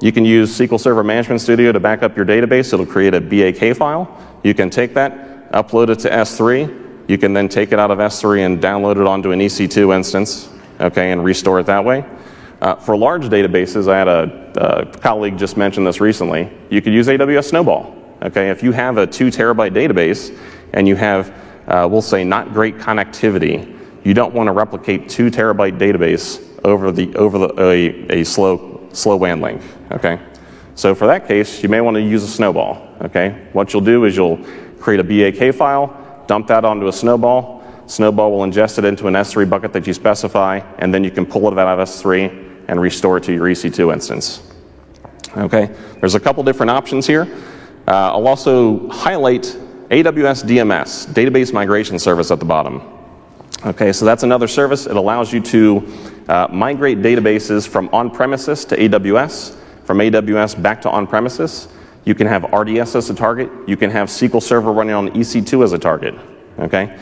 You 0.01 0.11
can 0.11 0.25
use 0.25 0.57
SQL 0.57 0.79
Server 0.79 1.03
Management 1.03 1.41
Studio 1.41 1.71
to 1.71 1.79
back 1.79 2.01
up 2.01 2.17
your 2.17 2.25
database. 2.25 2.73
It'll 2.73 2.85
create 2.85 3.13
a 3.13 3.21
BAK 3.21 3.75
file. 3.77 4.17
You 4.43 4.53
can 4.53 4.69
take 4.69 4.93
that, 4.95 5.51
upload 5.51 5.89
it 5.89 5.99
to 5.99 6.09
S3. 6.09 7.07
You 7.07 7.17
can 7.17 7.33
then 7.33 7.47
take 7.49 7.71
it 7.71 7.79
out 7.79 7.91
of 7.91 7.99
S3 7.99 8.45
and 8.45 8.61
download 8.61 8.95
it 8.95 9.05
onto 9.05 9.31
an 9.31 9.39
EC2 9.39 9.93
instance, 9.95 10.49
okay, 10.79 11.11
and 11.11 11.23
restore 11.23 11.59
it 11.59 11.65
that 11.67 11.83
way. 11.83 12.05
Uh, 12.63 12.75
for 12.75 12.95
large 12.95 13.23
databases, 13.23 13.91
I 13.91 13.97
had 13.97 14.07
a, 14.07 14.53
a, 14.55 14.97
colleague 14.99 15.37
just 15.37 15.57
mention 15.57 15.83
this 15.83 15.99
recently. 15.99 16.49
You 16.69 16.81
could 16.81 16.93
use 16.93 17.07
AWS 17.07 17.49
Snowball. 17.49 17.93
Okay, 18.21 18.51
if 18.51 18.63
you 18.63 18.71
have 18.71 18.95
a 18.97 19.05
two 19.05 19.27
terabyte 19.27 19.73
database 19.73 20.33
and 20.71 20.87
you 20.87 20.95
have 20.95 21.35
uh, 21.67 21.85
we'll 21.91 22.01
say 22.01 22.23
not 22.23 22.53
great 22.53 22.77
connectivity, 22.77 23.77
you 24.05 24.13
don't 24.13 24.33
want 24.33 24.47
to 24.47 24.53
replicate 24.53 25.09
two 25.09 25.29
terabyte 25.29 25.77
database 25.77 26.41
over 26.63 26.93
the 26.93 27.13
over 27.17 27.37
the, 27.37 27.53
a, 27.61 28.21
a 28.21 28.23
slow 28.23 28.87
slow 28.93 29.17
WAN 29.17 29.41
link. 29.41 29.61
Okay, 29.91 30.17
so 30.75 30.95
for 30.95 31.05
that 31.05 31.27
case, 31.27 31.61
you 31.63 31.67
may 31.67 31.81
want 31.81 31.95
to 31.95 32.01
use 32.01 32.23
a 32.23 32.29
snowball. 32.29 32.95
Okay, 33.01 33.45
what 33.51 33.73
you'll 33.73 33.81
do 33.81 34.05
is 34.05 34.15
you'll 34.15 34.39
create 34.79 35.01
a 35.01 35.03
BAK 35.03 35.53
file, 35.53 36.23
dump 36.27 36.47
that 36.47 36.63
onto 36.63 36.87
a 36.87 36.93
snowball. 36.93 37.61
Snowball 37.87 38.31
will 38.31 38.45
ingest 38.45 38.77
it 38.77 38.85
into 38.85 39.07
an 39.07 39.15
S3 39.15 39.49
bucket 39.49 39.73
that 39.73 39.85
you 39.85 39.93
specify, 39.93 40.61
and 40.77 40.93
then 40.93 41.03
you 41.03 41.11
can 41.11 41.25
pull 41.25 41.51
it 41.51 41.59
out 41.59 41.77
of 41.77 41.85
S3 41.85 42.42
and 42.67 42.79
restore 42.79 43.19
to 43.19 43.33
your 43.33 43.45
EC2 43.45 43.93
instance. 43.93 44.41
Okay, 45.35 45.75
there's 45.99 46.15
a 46.15 46.19
couple 46.19 46.43
different 46.43 46.69
options 46.69 47.07
here. 47.07 47.23
Uh, 47.87 48.13
I'll 48.13 48.27
also 48.27 48.87
highlight 48.89 49.43
AWS 49.89 50.43
DMS, 50.43 51.07
Database 51.07 51.53
Migration 51.53 51.99
Service 51.99 52.31
at 52.31 52.39
the 52.39 52.45
bottom. 52.45 52.81
Okay, 53.65 53.93
so 53.93 54.05
that's 54.05 54.23
another 54.23 54.47
service. 54.47 54.85
It 54.85 54.95
allows 54.95 55.31
you 55.31 55.41
to 55.41 55.87
uh, 56.27 56.47
migrate 56.51 56.99
databases 56.99 57.67
from 57.67 57.89
on-premises 57.93 58.65
to 58.65 58.77
AWS, 58.77 59.55
from 59.85 59.99
AWS 59.99 60.61
back 60.61 60.81
to 60.81 60.89
on-premises. 60.89 61.67
You 62.05 62.15
can 62.15 62.27
have 62.27 62.43
RDS 62.51 62.95
as 62.95 63.09
a 63.09 63.15
target. 63.15 63.49
You 63.67 63.77
can 63.77 63.89
have 63.89 64.09
SQL 64.09 64.41
Server 64.41 64.71
running 64.71 64.93
on 64.93 65.09
EC2 65.09 65.63
as 65.63 65.73
a 65.73 65.79
target. 65.79 66.13
Okay, 66.59 66.97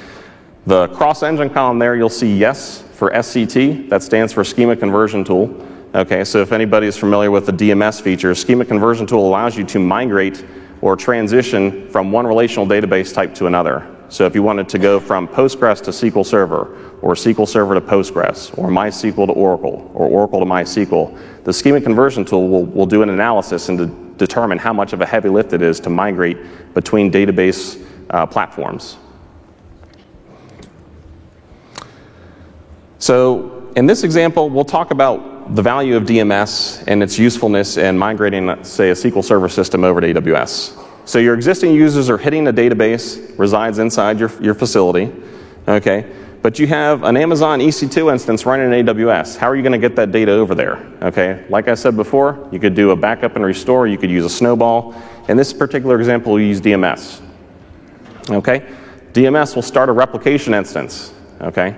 the 0.65 0.87
cross-engine 0.89 1.49
column 1.49 1.79
there, 1.79 1.95
you'll 1.95 2.09
see 2.09 2.35
yes 2.35 2.83
for 2.93 3.11
SCT. 3.11 3.89
That 3.89 4.03
stands 4.03 4.31
for 4.31 4.43
Schema 4.43 4.75
Conversion 4.75 5.23
Tool. 5.23 5.67
Okay, 5.93 6.23
so 6.23 6.41
if 6.41 6.51
anybody 6.51 6.87
is 6.87 6.97
familiar 6.97 7.31
with 7.31 7.45
the 7.45 7.51
DMS 7.51 8.01
feature, 8.01 8.33
Schema 8.35 8.63
Conversion 8.65 9.07
Tool 9.07 9.27
allows 9.27 9.57
you 9.57 9.63
to 9.65 9.79
migrate 9.79 10.45
or 10.81 10.95
transition 10.95 11.89
from 11.89 12.11
one 12.11 12.25
relational 12.25 12.65
database 12.65 13.13
type 13.13 13.35
to 13.35 13.47
another. 13.47 13.87
So 14.09 14.25
if 14.25 14.35
you 14.35 14.43
wanted 14.43 14.67
to 14.69 14.77
go 14.77 14.99
from 14.99 15.27
Postgres 15.27 15.81
to 15.83 15.91
SQL 15.91 16.25
Server, 16.25 16.97
or 17.01 17.13
SQL 17.13 17.47
Server 17.47 17.75
to 17.75 17.81
Postgres, 17.81 18.57
or 18.57 18.69
MySQL 18.69 19.27
to 19.27 19.33
Oracle, 19.33 19.89
or 19.93 20.07
Oracle 20.07 20.39
to 20.39 20.45
MySQL, 20.45 21.43
the 21.43 21.53
schema 21.53 21.79
conversion 21.79 22.25
tool 22.25 22.49
will, 22.49 22.65
will 22.65 22.85
do 22.85 23.03
an 23.03 23.09
analysis 23.09 23.69
and 23.69 23.77
de 23.77 24.11
determine 24.17 24.59
how 24.59 24.71
much 24.71 24.93
of 24.93 25.01
a 25.01 25.05
heavy 25.05 25.29
lift 25.29 25.51
it 25.51 25.63
is 25.63 25.79
to 25.79 25.89
migrate 25.89 26.37
between 26.75 27.11
database 27.11 27.83
uh, 28.11 28.23
platforms. 28.23 28.97
So 33.01 33.67
in 33.75 33.87
this 33.87 34.03
example, 34.03 34.51
we'll 34.51 34.63
talk 34.63 34.91
about 34.91 35.55
the 35.55 35.61
value 35.61 35.97
of 35.97 36.03
DMS 36.03 36.83
and 36.85 37.01
its 37.01 37.17
usefulness 37.17 37.77
in 37.77 37.97
migrating, 37.97 38.63
say, 38.63 38.91
a 38.91 38.93
SQL 38.93 39.23
Server 39.23 39.49
system 39.49 39.83
over 39.83 39.99
to 40.01 40.13
AWS. 40.13 41.09
So 41.09 41.17
your 41.17 41.33
existing 41.33 41.73
users 41.73 42.11
are 42.11 42.17
hitting 42.19 42.47
a 42.47 42.53
database, 42.53 43.37
resides 43.39 43.79
inside 43.79 44.19
your, 44.19 44.31
your 44.39 44.53
facility, 44.53 45.11
okay? 45.67 46.13
But 46.43 46.59
you 46.59 46.67
have 46.67 47.01
an 47.01 47.17
Amazon 47.17 47.59
EC2 47.59 48.11
instance 48.11 48.45
running 48.45 48.71
in 48.71 48.85
AWS. 48.85 49.35
How 49.35 49.49
are 49.49 49.55
you 49.55 49.63
going 49.63 49.71
to 49.71 49.79
get 49.79 49.95
that 49.95 50.11
data 50.11 50.33
over 50.33 50.53
there? 50.53 50.77
Okay, 51.01 51.43
like 51.49 51.67
I 51.67 51.73
said 51.73 51.95
before, 51.95 52.47
you 52.51 52.59
could 52.59 52.75
do 52.75 52.91
a 52.91 52.95
backup 52.95 53.35
and 53.35 53.43
restore. 53.43 53.87
You 53.87 53.97
could 53.97 54.11
use 54.11 54.25
a 54.25 54.29
snowball. 54.29 54.93
In 55.27 55.37
this 55.37 55.53
particular 55.53 55.97
example, 55.97 56.33
we 56.33 56.47
use 56.47 56.61
DMS. 56.61 57.19
Okay, 58.29 58.63
DMS 59.13 59.55
will 59.55 59.63
start 59.63 59.89
a 59.89 59.91
replication 59.91 60.53
instance. 60.53 61.13
Okay, 61.41 61.75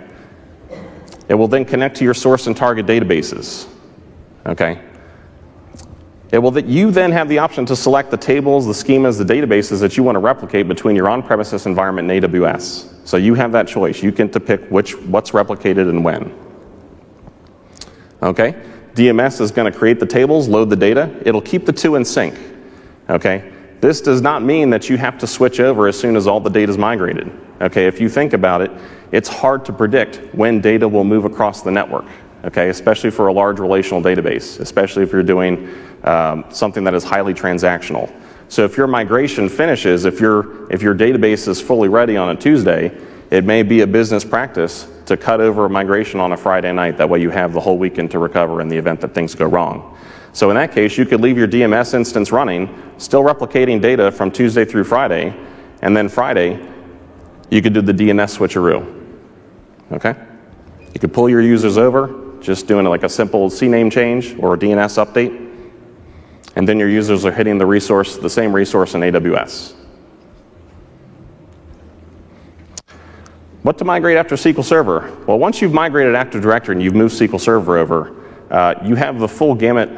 it 1.33 1.35
will 1.35 1.47
then 1.47 1.65
connect 1.65 1.97
to 1.97 2.03
your 2.03 2.13
source 2.13 2.45
and 2.45 2.55
target 2.55 2.85
databases. 2.85 3.67
Okay? 4.45 4.79
It 6.31 6.37
will 6.37 6.51
that 6.51 6.67
you 6.67 6.91
then 6.91 7.11
have 7.11 7.27
the 7.27 7.39
option 7.39 7.65
to 7.65 7.75
select 7.75 8.11
the 8.11 8.17
tables, 8.17 8.67
the 8.67 8.71
schemas, 8.71 9.17
the 9.17 9.23
databases 9.23 9.79
that 9.79 9.97
you 9.97 10.03
want 10.03 10.15
to 10.15 10.19
replicate 10.19 10.67
between 10.67 10.95
your 10.95 11.09
on-premises 11.09 11.65
environment 11.65 12.11
and 12.11 12.23
AWS. 12.23 13.07
So 13.07 13.17
you 13.17 13.33
have 13.33 13.51
that 13.51 13.67
choice. 13.67 14.03
You 14.03 14.11
get 14.11 14.31
to 14.33 14.39
pick 14.39 14.69
which 14.69 14.95
what's 14.95 15.31
replicated 15.31 15.89
and 15.89 16.05
when. 16.05 16.37
Okay? 18.21 18.53
DMS 18.93 19.41
is 19.41 19.49
going 19.49 19.71
to 19.71 19.75
create 19.75 19.99
the 19.99 20.05
tables, 20.05 20.47
load 20.47 20.69
the 20.69 20.75
data. 20.75 21.19
It'll 21.25 21.41
keep 21.41 21.65
the 21.65 21.73
two 21.73 21.95
in 21.95 22.05
sync. 22.05 22.37
Okay? 23.09 23.51
This 23.81 24.01
does 24.01 24.21
not 24.21 24.43
mean 24.43 24.69
that 24.69 24.87
you 24.87 24.97
have 24.97 25.17
to 25.17 25.25
switch 25.25 25.59
over 25.59 25.87
as 25.87 25.99
soon 25.99 26.15
as 26.15 26.27
all 26.27 26.39
the 26.39 26.51
data 26.51 26.71
is 26.71 26.77
migrated. 26.77 27.31
Okay, 27.59 27.87
if 27.87 27.99
you 27.99 28.09
think 28.09 28.33
about 28.33 28.61
it, 28.61 28.71
it's 29.13 29.29
hard 29.29 29.63
to 29.65 29.71
predict 29.71 30.33
when 30.33 30.59
data 30.59 30.87
will 30.87 31.03
move 31.03 31.23
across 31.23 31.61
the 31.61 31.69
network, 31.69 32.05
okay, 32.45 32.69
especially 32.69 33.11
for 33.11 33.27
a 33.27 33.33
large 33.33 33.59
relational 33.59 34.01
database, 34.01 34.59
especially 34.59 35.03
if 35.03 35.13
you're 35.13 35.21
doing 35.21 35.71
um, 36.03 36.43
something 36.49 36.83
that 36.83 36.95
is 36.95 37.03
highly 37.03 37.31
transactional. 37.31 38.11
So 38.49 38.65
if 38.65 38.75
your 38.75 38.87
migration 38.87 39.49
finishes, 39.49 40.05
if, 40.05 40.19
your 40.19 40.71
if 40.71 40.81
your 40.81 40.95
database 40.95 41.47
is 41.47 41.61
fully 41.61 41.89
ready 41.89 42.17
on 42.17 42.35
a 42.35 42.35
Tuesday, 42.35 42.91
it 43.29 43.43
may 43.43 43.61
be 43.61 43.81
a 43.81 43.87
business 43.87 44.25
practice 44.25 44.87
to 45.05 45.15
cut 45.15 45.39
over 45.39 45.65
a 45.65 45.69
migration 45.69 46.19
on 46.19 46.31
a 46.31 46.37
Friday 46.37 46.73
night. 46.73 46.97
That 46.97 47.07
way 47.07 47.21
you 47.21 47.29
have 47.29 47.53
the 47.53 47.59
whole 47.59 47.77
weekend 47.77 48.09
to 48.11 48.19
recover 48.19 48.61
in 48.61 48.67
the 48.67 48.77
event 48.77 48.99
that 49.01 49.13
things 49.13 49.35
go 49.35 49.45
wrong. 49.45 49.95
So 50.33 50.49
in 50.49 50.55
that 50.55 50.71
case, 50.71 50.97
you 50.97 51.05
could 51.05 51.21
leave 51.21 51.37
your 51.37 51.47
DMS 51.47 51.93
instance 51.93 52.31
running, 52.31 52.75
still 52.97 53.21
replicating 53.21 53.79
data 53.79 54.11
from 54.11 54.31
Tuesday 54.31 54.65
through 54.65 54.85
Friday, 54.85 55.35
and 55.83 55.95
then 55.95 56.09
Friday, 56.09 56.67
you 57.51 57.61
could 57.61 57.73
do 57.73 57.81
the 57.81 57.93
DNS 57.93 58.37
switcheroo. 58.39 59.02
Okay? 59.91 60.15
You 60.93 60.99
could 60.99 61.13
pull 61.13 61.29
your 61.29 61.41
users 61.41 61.77
over, 61.77 62.37
just 62.39 62.67
doing 62.67 62.85
like 62.85 63.03
a 63.03 63.09
simple 63.09 63.49
CNAME 63.49 63.91
change 63.91 64.37
or 64.39 64.53
a 64.53 64.57
DNS 64.57 65.03
update, 65.03 65.39
and 66.55 66.67
then 66.67 66.77
your 66.77 66.89
users 66.89 67.25
are 67.25 67.31
hitting 67.31 67.57
the 67.57 67.65
resource, 67.65 68.17
the 68.17 68.29
same 68.29 68.53
resource 68.53 68.93
in 68.93 69.01
AWS. 69.01 69.75
What 73.63 73.77
to 73.77 73.85
migrate 73.85 74.17
after 74.17 74.35
SQL 74.35 74.63
Server? 74.63 75.17
Well, 75.25 75.39
once 75.39 75.61
you've 75.61 75.73
migrated 75.73 76.15
Active 76.15 76.41
Directory 76.41 76.75
and 76.75 76.83
you've 76.83 76.95
moved 76.95 77.15
SQL 77.15 77.39
Server 77.39 77.77
over, 77.77 78.13
uh, 78.51 78.75
you 78.83 78.95
have 78.95 79.19
the 79.19 79.27
full 79.27 79.55
gamut 79.55 79.89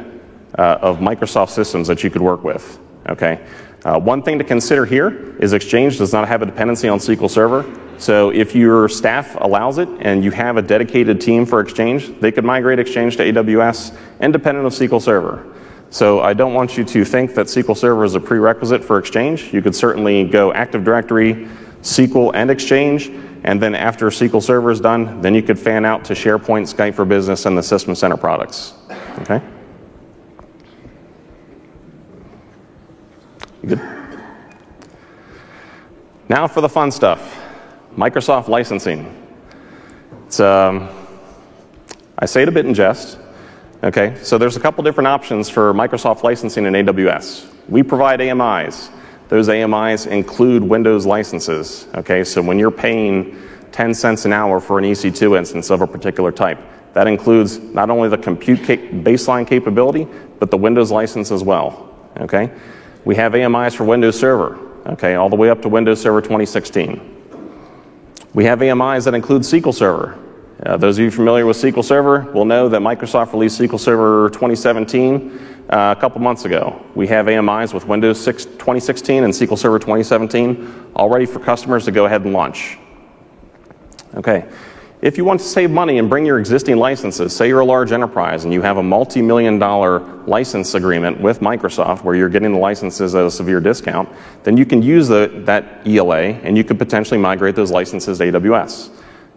uh, 0.56 0.78
of 0.80 0.98
Microsoft 0.98 1.50
systems 1.50 1.88
that 1.88 2.04
you 2.04 2.10
could 2.10 2.22
work 2.22 2.44
with. 2.44 2.78
Okay. 3.08 3.44
Uh, 3.86 3.96
one 3.96 4.20
thing 4.20 4.36
to 4.36 4.42
consider 4.42 4.84
here 4.84 5.36
is 5.38 5.52
Exchange 5.52 5.96
does 5.98 6.12
not 6.12 6.26
have 6.26 6.42
a 6.42 6.46
dependency 6.46 6.88
on 6.88 6.98
SQL 6.98 7.30
Server. 7.30 7.64
So 7.98 8.30
if 8.30 8.52
your 8.52 8.88
staff 8.88 9.36
allows 9.40 9.78
it 9.78 9.88
and 10.00 10.24
you 10.24 10.32
have 10.32 10.56
a 10.56 10.62
dedicated 10.62 11.20
team 11.20 11.46
for 11.46 11.60
Exchange, 11.60 12.18
they 12.18 12.32
could 12.32 12.44
migrate 12.44 12.80
Exchange 12.80 13.16
to 13.18 13.22
AWS 13.32 13.96
independent 14.20 14.66
of 14.66 14.72
SQL 14.72 15.00
Server. 15.00 15.54
So 15.90 16.18
I 16.18 16.34
don't 16.34 16.52
want 16.52 16.76
you 16.76 16.82
to 16.82 17.04
think 17.04 17.36
that 17.36 17.46
SQL 17.46 17.76
Server 17.76 18.04
is 18.04 18.16
a 18.16 18.20
prerequisite 18.20 18.84
for 18.84 18.98
Exchange. 18.98 19.54
You 19.54 19.62
could 19.62 19.76
certainly 19.76 20.24
go 20.24 20.52
Active 20.52 20.82
Directory, 20.82 21.46
SQL, 21.82 22.32
and 22.34 22.50
Exchange, 22.50 23.08
And 23.44 23.62
then 23.62 23.76
after 23.76 24.08
SQL 24.08 24.42
Server 24.42 24.72
is 24.72 24.80
done, 24.80 25.20
then 25.20 25.32
you 25.32 25.44
could 25.44 25.60
fan 25.60 25.84
out 25.84 26.04
to 26.06 26.14
SharePoint, 26.14 26.66
Skype 26.74 26.96
for 26.96 27.04
Business, 27.04 27.46
and 27.46 27.56
the 27.56 27.62
System 27.62 27.94
Center 27.94 28.16
products. 28.16 28.74
Okay? 29.20 29.40
Good. 33.66 33.80
Now 36.28 36.46
for 36.46 36.60
the 36.60 36.68
fun 36.68 36.90
stuff 36.90 37.42
Microsoft 37.96 38.48
licensing. 38.48 39.12
It's, 40.26 40.38
um, 40.38 40.88
I 42.18 42.26
say 42.26 42.42
it 42.42 42.48
a 42.48 42.52
bit 42.52 42.66
in 42.66 42.74
jest. 42.74 43.18
Okay, 43.82 44.16
so 44.22 44.38
there's 44.38 44.56
a 44.56 44.60
couple 44.60 44.84
different 44.84 45.08
options 45.08 45.48
for 45.48 45.72
Microsoft 45.72 46.22
licensing 46.22 46.66
in 46.66 46.74
AWS. 46.74 47.46
We 47.68 47.82
provide 47.82 48.20
AMIs. 48.20 48.90
Those 49.28 49.48
AMIs 49.48 50.06
include 50.06 50.62
Windows 50.62 51.04
licenses. 51.04 51.88
Okay, 51.94 52.22
so 52.22 52.42
when 52.42 52.58
you're 52.58 52.70
paying 52.70 53.36
10 53.72 53.94
cents 53.94 54.24
an 54.24 54.32
hour 54.32 54.60
for 54.60 54.78
an 54.78 54.84
EC2 54.84 55.36
instance 55.36 55.70
of 55.70 55.80
a 55.80 55.86
particular 55.86 56.32
type, 56.32 56.58
that 56.94 57.06
includes 57.06 57.58
not 57.58 57.90
only 57.90 58.08
the 58.08 58.18
compute 58.18 58.62
cap- 58.62 58.78
baseline 58.78 59.46
capability, 59.46 60.06
but 60.38 60.50
the 60.50 60.56
Windows 60.56 60.90
license 60.90 61.30
as 61.30 61.42
well. 61.42 61.94
Okay, 62.18 62.50
we 63.06 63.14
have 63.14 63.36
AMIs 63.36 63.72
for 63.72 63.84
Windows 63.84 64.18
Server. 64.18 64.58
Okay, 64.84 65.14
all 65.14 65.30
the 65.30 65.36
way 65.36 65.48
up 65.48 65.62
to 65.62 65.68
Windows 65.68 66.00
Server 66.00 66.20
2016. 66.20 67.00
We 68.34 68.44
have 68.44 68.60
AMIs 68.60 69.04
that 69.04 69.14
include 69.14 69.42
SQL 69.42 69.72
Server. 69.72 70.18
Uh, 70.64 70.76
those 70.76 70.98
of 70.98 71.04
you 71.04 71.10
familiar 71.10 71.46
with 71.46 71.56
SQL 71.56 71.84
Server 71.84 72.20
will 72.32 72.44
know 72.44 72.68
that 72.68 72.80
Microsoft 72.80 73.32
released 73.32 73.60
SQL 73.60 73.78
Server 73.78 74.28
2017 74.30 75.38
uh, 75.70 75.94
a 75.96 76.00
couple 76.00 76.20
months 76.20 76.46
ago. 76.46 76.84
We 76.96 77.06
have 77.06 77.28
AMIs 77.28 77.72
with 77.72 77.86
Windows 77.86 78.22
6 78.22 78.44
2016 78.44 79.22
and 79.22 79.32
SQL 79.32 79.56
Server 79.56 79.78
2017 79.78 80.90
all 80.96 81.08
ready 81.08 81.26
for 81.26 81.38
customers 81.38 81.84
to 81.84 81.92
go 81.92 82.06
ahead 82.06 82.22
and 82.22 82.32
launch. 82.32 82.76
Okay. 84.16 84.48
If 85.02 85.18
you 85.18 85.26
want 85.26 85.40
to 85.40 85.46
save 85.46 85.70
money 85.70 85.98
and 85.98 86.08
bring 86.08 86.24
your 86.24 86.38
existing 86.38 86.78
licenses, 86.78 87.36
say 87.36 87.48
you're 87.48 87.60
a 87.60 87.66
large 87.66 87.92
enterprise 87.92 88.44
and 88.44 88.52
you 88.52 88.62
have 88.62 88.78
a 88.78 88.82
multi 88.82 89.20
million 89.20 89.58
dollar 89.58 90.00
license 90.24 90.74
agreement 90.74 91.20
with 91.20 91.40
Microsoft 91.40 92.02
where 92.02 92.14
you're 92.14 92.30
getting 92.30 92.52
the 92.52 92.58
licenses 92.58 93.14
at 93.14 93.26
a 93.26 93.30
severe 93.30 93.60
discount, 93.60 94.08
then 94.44 94.56
you 94.56 94.64
can 94.64 94.80
use 94.80 95.06
the, 95.08 95.30
that 95.44 95.86
ELA 95.86 96.32
and 96.42 96.56
you 96.56 96.64
could 96.64 96.78
potentially 96.78 97.20
migrate 97.20 97.54
those 97.54 97.70
licenses 97.70 98.18
to 98.18 98.32
AWS. 98.32 98.90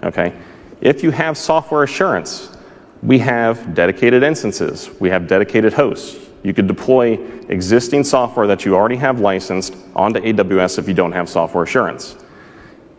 Okay? 0.04 0.34
If 0.80 1.04
you 1.04 1.12
have 1.12 1.38
software 1.38 1.84
assurance, 1.84 2.56
we 3.04 3.20
have 3.20 3.74
dedicated 3.76 4.24
instances, 4.24 4.90
we 5.02 5.10
have 5.10 5.28
dedicated 5.28 5.74
hosts. 5.74 6.30
You 6.42 6.54
could 6.54 6.68
deploy 6.68 7.16
existing 7.50 8.06
software 8.06 8.48
that 8.48 8.64
you 8.64 8.76
already 8.76 8.96
have 8.96 9.20
licensed 9.20 9.76
onto 9.94 10.22
AWS 10.22 10.80
if 10.80 10.88
you 10.88 10.94
don't 10.94 11.12
have 11.12 11.28
software 11.28 11.66
assurance. 11.66 12.16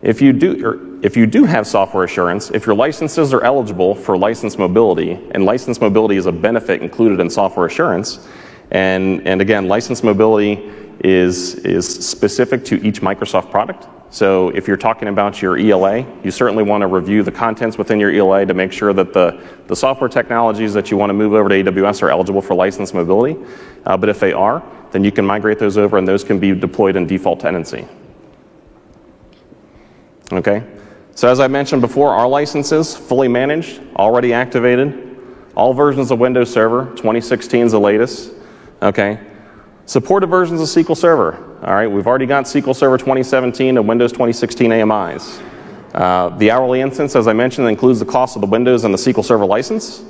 If 0.01 0.19
you 0.19 0.33
do, 0.33 0.99
if 1.03 1.15
you 1.15 1.27
do 1.27 1.43
have 1.45 1.67
software 1.67 2.03
assurance, 2.03 2.49
if 2.49 2.65
your 2.65 2.75
licenses 2.75 3.33
are 3.33 3.43
eligible 3.43 3.93
for 3.93 4.17
license 4.17 4.57
mobility, 4.57 5.11
and 5.31 5.45
license 5.45 5.79
mobility 5.79 6.15
is 6.15 6.25
a 6.25 6.31
benefit 6.31 6.81
included 6.81 7.19
in 7.19 7.29
software 7.29 7.67
assurance, 7.67 8.27
and, 8.71 9.27
and 9.27 9.41
again, 9.41 9.67
license 9.67 10.01
mobility 10.01 10.71
is, 11.03 11.55
is 11.55 11.87
specific 11.87 12.65
to 12.65 12.83
each 12.85 13.01
Microsoft 13.01 13.51
product. 13.51 13.87
So 14.13 14.49
if 14.49 14.67
you're 14.67 14.75
talking 14.75 15.07
about 15.07 15.41
your 15.41 15.57
ELA, 15.57 16.05
you 16.23 16.31
certainly 16.31 16.63
want 16.63 16.81
to 16.81 16.87
review 16.87 17.23
the 17.23 17.31
contents 17.31 17.77
within 17.77 17.99
your 17.99 18.11
ELA 18.11 18.45
to 18.45 18.53
make 18.53 18.71
sure 18.71 18.93
that 18.93 19.13
the, 19.13 19.41
the 19.67 19.75
software 19.75 20.09
technologies 20.09 20.73
that 20.73 20.91
you 20.91 20.97
want 20.97 21.11
to 21.11 21.13
move 21.13 21.33
over 21.33 21.47
to 21.47 21.63
AWS 21.63 22.01
are 22.01 22.09
eligible 22.09 22.41
for 22.41 22.53
license 22.55 22.93
mobility. 22.93 23.37
Uh, 23.85 23.95
but 23.95 24.09
if 24.09 24.19
they 24.19 24.33
are, 24.33 24.63
then 24.91 25.03
you 25.03 25.11
can 25.11 25.25
migrate 25.25 25.59
those 25.59 25.77
over 25.77 25.97
and 25.97 26.07
those 26.07 26.23
can 26.23 26.39
be 26.39 26.53
deployed 26.53 26.95
in 26.95 27.07
default 27.07 27.39
tenancy. 27.39 27.87
Okay? 30.31 30.63
So 31.13 31.27
as 31.27 31.39
I 31.39 31.47
mentioned 31.47 31.81
before, 31.81 32.09
our 32.09 32.27
licenses, 32.27 32.95
fully 32.95 33.27
managed, 33.27 33.81
already 33.95 34.33
activated, 34.33 35.17
all 35.55 35.73
versions 35.73 36.11
of 36.11 36.19
Windows 36.19 36.51
Server, 36.51 36.85
2016 36.91 37.65
is 37.65 37.71
the 37.73 37.79
latest. 37.79 38.33
Okay? 38.81 39.19
Supported 39.85 40.27
versions 40.27 40.61
of 40.61 40.67
SQL 40.67 40.95
Server, 40.95 41.51
all 41.63 41.75
right, 41.75 41.87
we've 41.87 42.07
already 42.07 42.25
got 42.25 42.45
SQL 42.45 42.75
Server 42.75 42.97
2017 42.97 43.77
and 43.77 43.87
Windows 43.87 44.11
2016 44.11 44.71
AMIs. 44.71 45.39
Uh, 45.93 46.29
the 46.37 46.49
hourly 46.49 46.81
instance, 46.81 47.15
as 47.15 47.27
I 47.27 47.33
mentioned, 47.33 47.67
includes 47.67 47.99
the 47.99 48.05
cost 48.05 48.35
of 48.35 48.41
the 48.41 48.47
Windows 48.47 48.83
and 48.83 48.91
the 48.91 48.97
SQL 48.97 49.23
Server 49.23 49.45
license. 49.45 50.03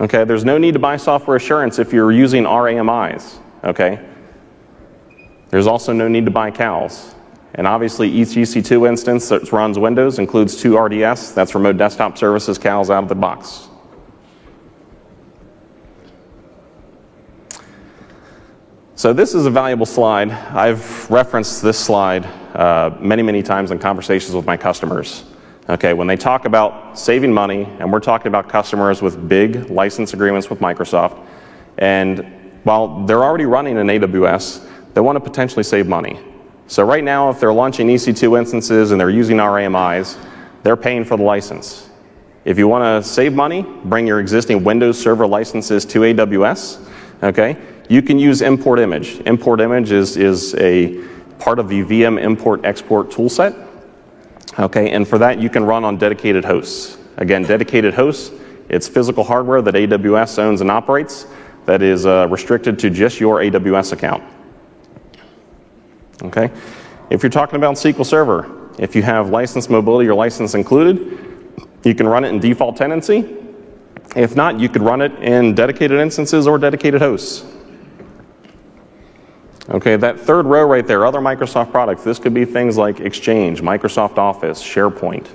Okay, 0.00 0.22
there's 0.22 0.44
no 0.44 0.58
need 0.58 0.74
to 0.74 0.78
buy 0.78 0.96
software 0.96 1.36
assurance 1.36 1.80
if 1.80 1.92
you're 1.92 2.12
using 2.12 2.46
our 2.46 2.68
AMIs. 2.68 3.40
Okay, 3.64 4.06
there's 5.48 5.66
also 5.66 5.92
no 5.92 6.06
need 6.06 6.26
to 6.26 6.30
buy 6.30 6.52
CALs. 6.52 7.15
And 7.56 7.66
obviously, 7.66 8.08
each 8.10 8.28
EC2 8.28 8.86
instance 8.86 9.30
that 9.30 9.50
runs 9.50 9.78
Windows 9.78 10.18
includes 10.18 10.60
two 10.60 10.78
RDS, 10.78 11.32
that's 11.32 11.54
remote 11.54 11.78
desktop 11.78 12.18
services 12.18 12.58
CALs 12.58 12.90
out 12.90 13.02
of 13.02 13.08
the 13.08 13.14
box. 13.14 13.68
So 18.94 19.14
this 19.14 19.34
is 19.34 19.46
a 19.46 19.50
valuable 19.50 19.86
slide. 19.86 20.30
I've 20.30 21.10
referenced 21.10 21.62
this 21.62 21.78
slide 21.78 22.26
uh, 22.54 22.96
many, 23.00 23.22
many 23.22 23.42
times 23.42 23.70
in 23.70 23.78
conversations 23.78 24.34
with 24.34 24.44
my 24.44 24.58
customers. 24.58 25.24
Okay, 25.68 25.94
when 25.94 26.06
they 26.06 26.16
talk 26.16 26.44
about 26.44 26.98
saving 26.98 27.32
money, 27.32 27.64
and 27.78 27.90
we're 27.90 28.00
talking 28.00 28.28
about 28.28 28.50
customers 28.50 29.00
with 29.00 29.28
big 29.28 29.70
license 29.70 30.12
agreements 30.12 30.50
with 30.50 30.60
Microsoft, 30.60 31.26
and 31.78 32.20
while 32.64 33.04
they're 33.06 33.24
already 33.24 33.46
running 33.46 33.78
in 33.78 33.86
AWS, 33.86 34.66
they 34.92 35.00
want 35.00 35.16
to 35.16 35.20
potentially 35.20 35.62
save 35.62 35.86
money. 35.86 36.18
So 36.68 36.84
right 36.84 37.04
now, 37.04 37.30
if 37.30 37.38
they're 37.38 37.52
launching 37.52 37.86
EC2 37.86 38.38
instances 38.38 38.90
and 38.90 39.00
they're 39.00 39.10
using 39.10 39.38
our 39.38 39.58
AMIs, 39.58 40.18
they're 40.62 40.76
paying 40.76 41.04
for 41.04 41.16
the 41.16 41.22
license. 41.22 41.88
If 42.44 42.58
you 42.58 42.66
want 42.66 43.04
to 43.04 43.08
save 43.08 43.34
money, 43.34 43.62
bring 43.84 44.06
your 44.06 44.20
existing 44.20 44.64
Windows 44.64 44.98
Server 44.98 45.26
licenses 45.26 45.84
to 45.86 46.00
AWS. 46.00 46.84
Okay, 47.22 47.56
you 47.88 48.02
can 48.02 48.18
use 48.18 48.42
import 48.42 48.78
image. 48.78 49.20
Import 49.20 49.60
image 49.60 49.92
is, 49.92 50.16
is 50.16 50.54
a 50.56 51.02
part 51.38 51.58
of 51.58 51.68
the 51.68 51.82
VM 51.82 52.20
import 52.20 52.64
export 52.64 53.10
toolset. 53.10 53.66
Okay, 54.58 54.90
and 54.90 55.06
for 55.06 55.18
that 55.18 55.38
you 55.40 55.48
can 55.48 55.64
run 55.64 55.84
on 55.84 55.98
dedicated 55.98 56.44
hosts. 56.44 56.98
Again, 57.16 57.42
dedicated 57.42 57.94
hosts, 57.94 58.32
it's 58.68 58.88
physical 58.88 59.22
hardware 59.22 59.62
that 59.62 59.74
AWS 59.74 60.38
owns 60.38 60.60
and 60.60 60.70
operates 60.70 61.26
that 61.64 61.82
is 61.82 62.06
uh, 62.06 62.26
restricted 62.28 62.78
to 62.80 62.90
just 62.90 63.20
your 63.20 63.38
AWS 63.38 63.92
account. 63.92 64.22
Okay, 66.26 66.50
if 67.10 67.22
you're 67.22 67.30
talking 67.30 67.56
about 67.56 67.74
SQL 67.74 68.04
Server, 68.04 68.70
if 68.78 68.94
you 68.96 69.02
have 69.02 69.30
license 69.30 69.70
mobility 69.70 70.08
or 70.08 70.14
license 70.14 70.54
included, 70.54 70.98
you 71.84 71.94
can 71.94 72.08
run 72.08 72.24
it 72.24 72.28
in 72.28 72.40
default 72.40 72.76
tenancy. 72.76 73.36
If 74.16 74.34
not, 74.34 74.58
you 74.58 74.68
could 74.68 74.82
run 74.82 75.02
it 75.02 75.12
in 75.22 75.54
dedicated 75.54 76.00
instances 76.00 76.46
or 76.46 76.58
dedicated 76.58 77.00
hosts. 77.00 77.44
Okay, 79.68 79.96
that 79.96 80.20
third 80.20 80.46
row 80.46 80.64
right 80.64 80.86
there, 80.86 81.04
other 81.04 81.18
Microsoft 81.18 81.70
products, 81.70 82.04
this 82.04 82.18
could 82.18 82.34
be 82.34 82.44
things 82.44 82.76
like 82.76 83.00
Exchange, 83.00 83.62
Microsoft 83.62 84.16
Office, 84.16 84.62
SharePoint, 84.62 85.28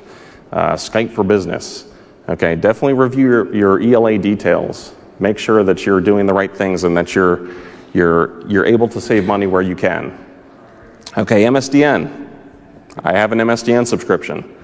uh, 0.52 0.74
Skype 0.74 1.12
for 1.12 1.24
Business. 1.24 1.92
Okay, 2.30 2.56
definitely 2.56 2.94
review 2.94 3.28
your, 3.28 3.56
your 3.56 3.82
ELA 3.82 4.18
details. 4.18 4.96
Make 5.20 5.38
sure 5.38 5.64
that 5.64 5.86
you're 5.86 6.00
doing 6.02 6.26
the 6.26 6.34
right 6.34 6.56
things 6.56 6.84
and 6.86 6.96
that 6.96 7.14
you're, 7.14 7.50
you're, 7.94 8.48
you're 8.48 8.66
able 8.66 8.88
to 8.90 9.02
save 9.02 9.26
money 9.26 9.48
where 9.48 9.62
you 9.62 9.76
can. 9.76 10.18
Okay, 11.18 11.44
MSDN. 11.44 12.30
I 13.04 13.12
have 13.12 13.34
an 13.34 13.40
MSDN 13.40 13.86
subscription. 13.86 14.56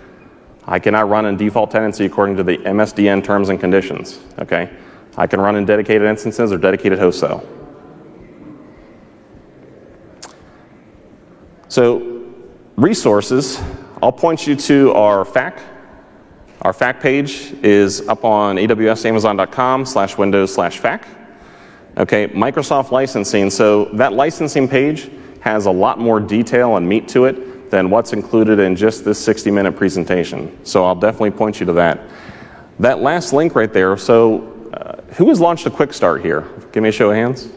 I 0.64 0.80
cannot 0.80 1.10
run 1.10 1.26
in 1.26 1.36
default 1.36 1.72
tenancy 1.72 2.06
according 2.06 2.38
to 2.38 2.44
the 2.44 2.58
MSDN 2.60 3.22
terms 3.24 3.50
and 3.50 3.60
conditions. 3.60 4.20
Okay, 4.40 4.70
I 5.18 5.28
can 5.28 5.42
run 5.42 5.58
in 5.58 5.66
dedicated 5.66 6.08
instances 6.08 6.54
or 6.54 6.58
dedicated 6.58 7.00
host 7.00 7.20
though. 7.20 7.46
So, 11.68 12.24
resources, 12.78 13.62
I'll 14.02 14.14
point 14.14 14.48
you 14.48 14.56
to 14.56 14.94
our 14.94 15.26
FAQ. 15.26 15.60
Our 16.62 16.72
FAQ 16.72 17.02
page 17.02 17.54
is 17.62 18.08
up 18.08 18.24
on 18.24 18.56
awsamazon.com 18.56 19.86
slash 19.86 20.18
windows 20.18 20.54
slash 20.54 20.80
FAQ. 20.80 21.04
Okay, 21.98 22.30
Microsoft 22.30 22.92
licensing. 22.92 23.50
So, 23.50 23.86
that 23.96 24.14
licensing 24.14 24.70
page 24.70 25.12
has 25.48 25.66
a 25.66 25.72
lot 25.72 25.98
more 25.98 26.20
detail 26.20 26.76
and 26.76 26.88
meat 26.88 27.08
to 27.08 27.24
it 27.24 27.72
than 27.72 27.90
what's 27.90 28.12
included 28.12 28.60
in 28.60 28.76
just 28.76 29.06
this 29.06 29.24
60 29.24 29.50
minute 29.50 29.78
presentation. 29.78 30.58
So, 30.66 30.86
I'll 30.86 30.96
definitely 30.96 31.32
point 31.32 31.60
you 31.60 31.66
to 31.68 31.74
that. 31.74 32.02
That 32.80 33.00
last 33.00 33.32
link 33.32 33.56
right 33.56 33.72
there, 33.72 33.96
so 33.96 34.70
uh, 34.74 35.02
who 35.14 35.30
has 35.30 35.40
launched 35.40 35.66
a 35.66 35.70
quick 35.70 35.94
start 35.94 36.22
here? 36.22 36.42
Give 36.74 36.84
me 36.84 36.90
a 36.90 36.92
show 36.92 37.10
of 37.10 37.16
hands. 37.16 37.50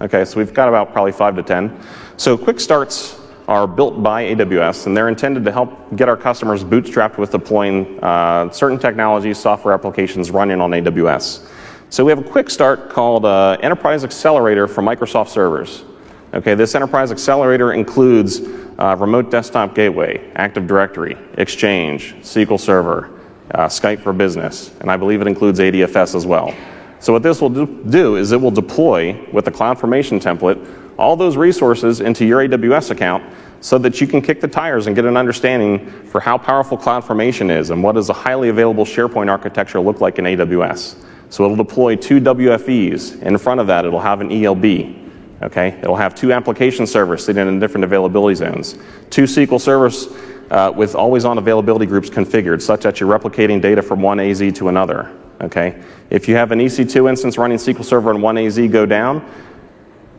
Okay, 0.00 0.24
so 0.24 0.38
we've 0.38 0.54
got 0.54 0.68
about 0.68 0.92
probably 0.92 1.12
five 1.12 1.36
to 1.36 1.42
10. 1.42 1.78
So, 2.16 2.38
quick 2.38 2.58
starts 2.58 3.20
are 3.46 3.66
built 3.66 4.02
by 4.02 4.24
AWS, 4.24 4.86
and 4.86 4.96
they're 4.96 5.08
intended 5.08 5.44
to 5.44 5.52
help 5.52 5.70
get 5.96 6.08
our 6.08 6.16
customers 6.16 6.64
bootstrapped 6.64 7.18
with 7.18 7.30
deploying 7.30 8.02
uh, 8.02 8.50
certain 8.50 8.78
technologies, 8.78 9.36
software 9.38 9.74
applications 9.74 10.30
running 10.30 10.60
on 10.60 10.70
AWS. 10.70 11.46
So 11.90 12.06
we 12.06 12.10
have 12.10 12.18
a 12.18 12.30
quick 12.30 12.48
start 12.48 12.88
called 12.88 13.26
uh, 13.26 13.58
Enterprise 13.60 14.02
Accelerator 14.02 14.66
for 14.66 14.80
Microsoft 14.80 15.28
servers. 15.28 15.84
Okay, 16.34 16.54
this 16.54 16.74
Enterprise 16.74 17.12
Accelerator 17.12 17.74
includes 17.74 18.40
uh, 18.78 18.96
Remote 18.98 19.30
Desktop 19.30 19.74
Gateway, 19.74 20.32
Active 20.34 20.66
Directory, 20.66 21.18
Exchange, 21.34 22.14
SQL 22.20 22.58
Server, 22.58 23.20
uh, 23.50 23.66
Skype 23.66 24.00
for 24.00 24.14
Business, 24.14 24.74
and 24.80 24.90
I 24.90 24.96
believe 24.96 25.20
it 25.20 25.26
includes 25.26 25.58
ADFS 25.58 26.14
as 26.14 26.24
well. 26.24 26.54
So 27.00 27.12
what 27.12 27.22
this 27.22 27.42
will 27.42 27.50
do, 27.50 28.16
is 28.16 28.32
it 28.32 28.40
will 28.40 28.50
deploy 28.50 29.28
with 29.30 29.44
the 29.44 29.50
CloudFormation 29.50 30.22
template 30.22 30.96
all 30.98 31.16
those 31.16 31.36
resources 31.36 32.00
into 32.00 32.24
your 32.24 32.48
AWS 32.48 32.92
account 32.92 33.22
so 33.60 33.76
that 33.78 34.00
you 34.00 34.06
can 34.06 34.22
kick 34.22 34.40
the 34.40 34.48
tires 34.48 34.86
and 34.86 34.96
get 34.96 35.04
an 35.04 35.18
understanding 35.18 35.86
for 36.06 36.20
how 36.20 36.38
powerful 36.38 36.78
CloudFormation 36.78 37.54
is 37.54 37.68
and 37.68 37.82
what 37.82 37.94
does 37.94 38.08
a 38.08 38.14
highly 38.14 38.48
available 38.48 38.86
SharePoint 38.86 39.30
architecture 39.30 39.80
look 39.80 40.00
like 40.00 40.18
in 40.18 40.24
AWS. 40.24 40.96
So 41.28 41.44
it'll 41.44 41.56
deploy 41.56 41.96
two 41.96 42.20
WFEs. 42.20 43.20
In 43.20 43.36
front 43.36 43.60
of 43.60 43.66
that, 43.66 43.84
it'll 43.84 44.00
have 44.00 44.22
an 44.22 44.30
ELB. 44.30 45.01
Okay, 45.42 45.68
it'll 45.80 45.96
have 45.96 46.14
two 46.14 46.32
application 46.32 46.86
servers 46.86 47.24
sitting 47.24 47.48
in 47.48 47.58
different 47.58 47.84
availability 47.84 48.36
zones, 48.36 48.78
two 49.10 49.24
SQL 49.24 49.60
servers 49.60 50.06
uh, 50.52 50.72
with 50.74 50.94
always-on 50.94 51.38
availability 51.38 51.86
groups 51.86 52.08
configured, 52.08 52.62
such 52.62 52.82
that 52.82 53.00
you're 53.00 53.10
replicating 53.10 53.60
data 53.60 53.82
from 53.82 54.00
one 54.00 54.20
AZ 54.20 54.38
to 54.52 54.68
another. 54.68 55.16
Okay, 55.40 55.82
if 56.10 56.28
you 56.28 56.36
have 56.36 56.52
an 56.52 56.60
EC2 56.60 57.08
instance 57.08 57.36
running 57.36 57.58
SQL 57.58 57.84
Server 57.84 58.12
and 58.12 58.22
one 58.22 58.38
AZ 58.38 58.56
go 58.68 58.86
down, 58.86 59.28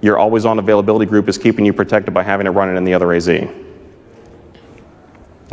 your 0.01 0.17
always-on 0.17 0.59
availability 0.59 1.05
group 1.05 1.29
is 1.29 1.37
keeping 1.37 1.63
you 1.65 1.71
protected 1.71 2.13
by 2.13 2.23
having 2.23 2.45
it 2.45 2.49
running 2.49 2.75
in 2.75 2.83
the 2.83 2.93
other 2.93 3.13
AZ. 3.13 3.29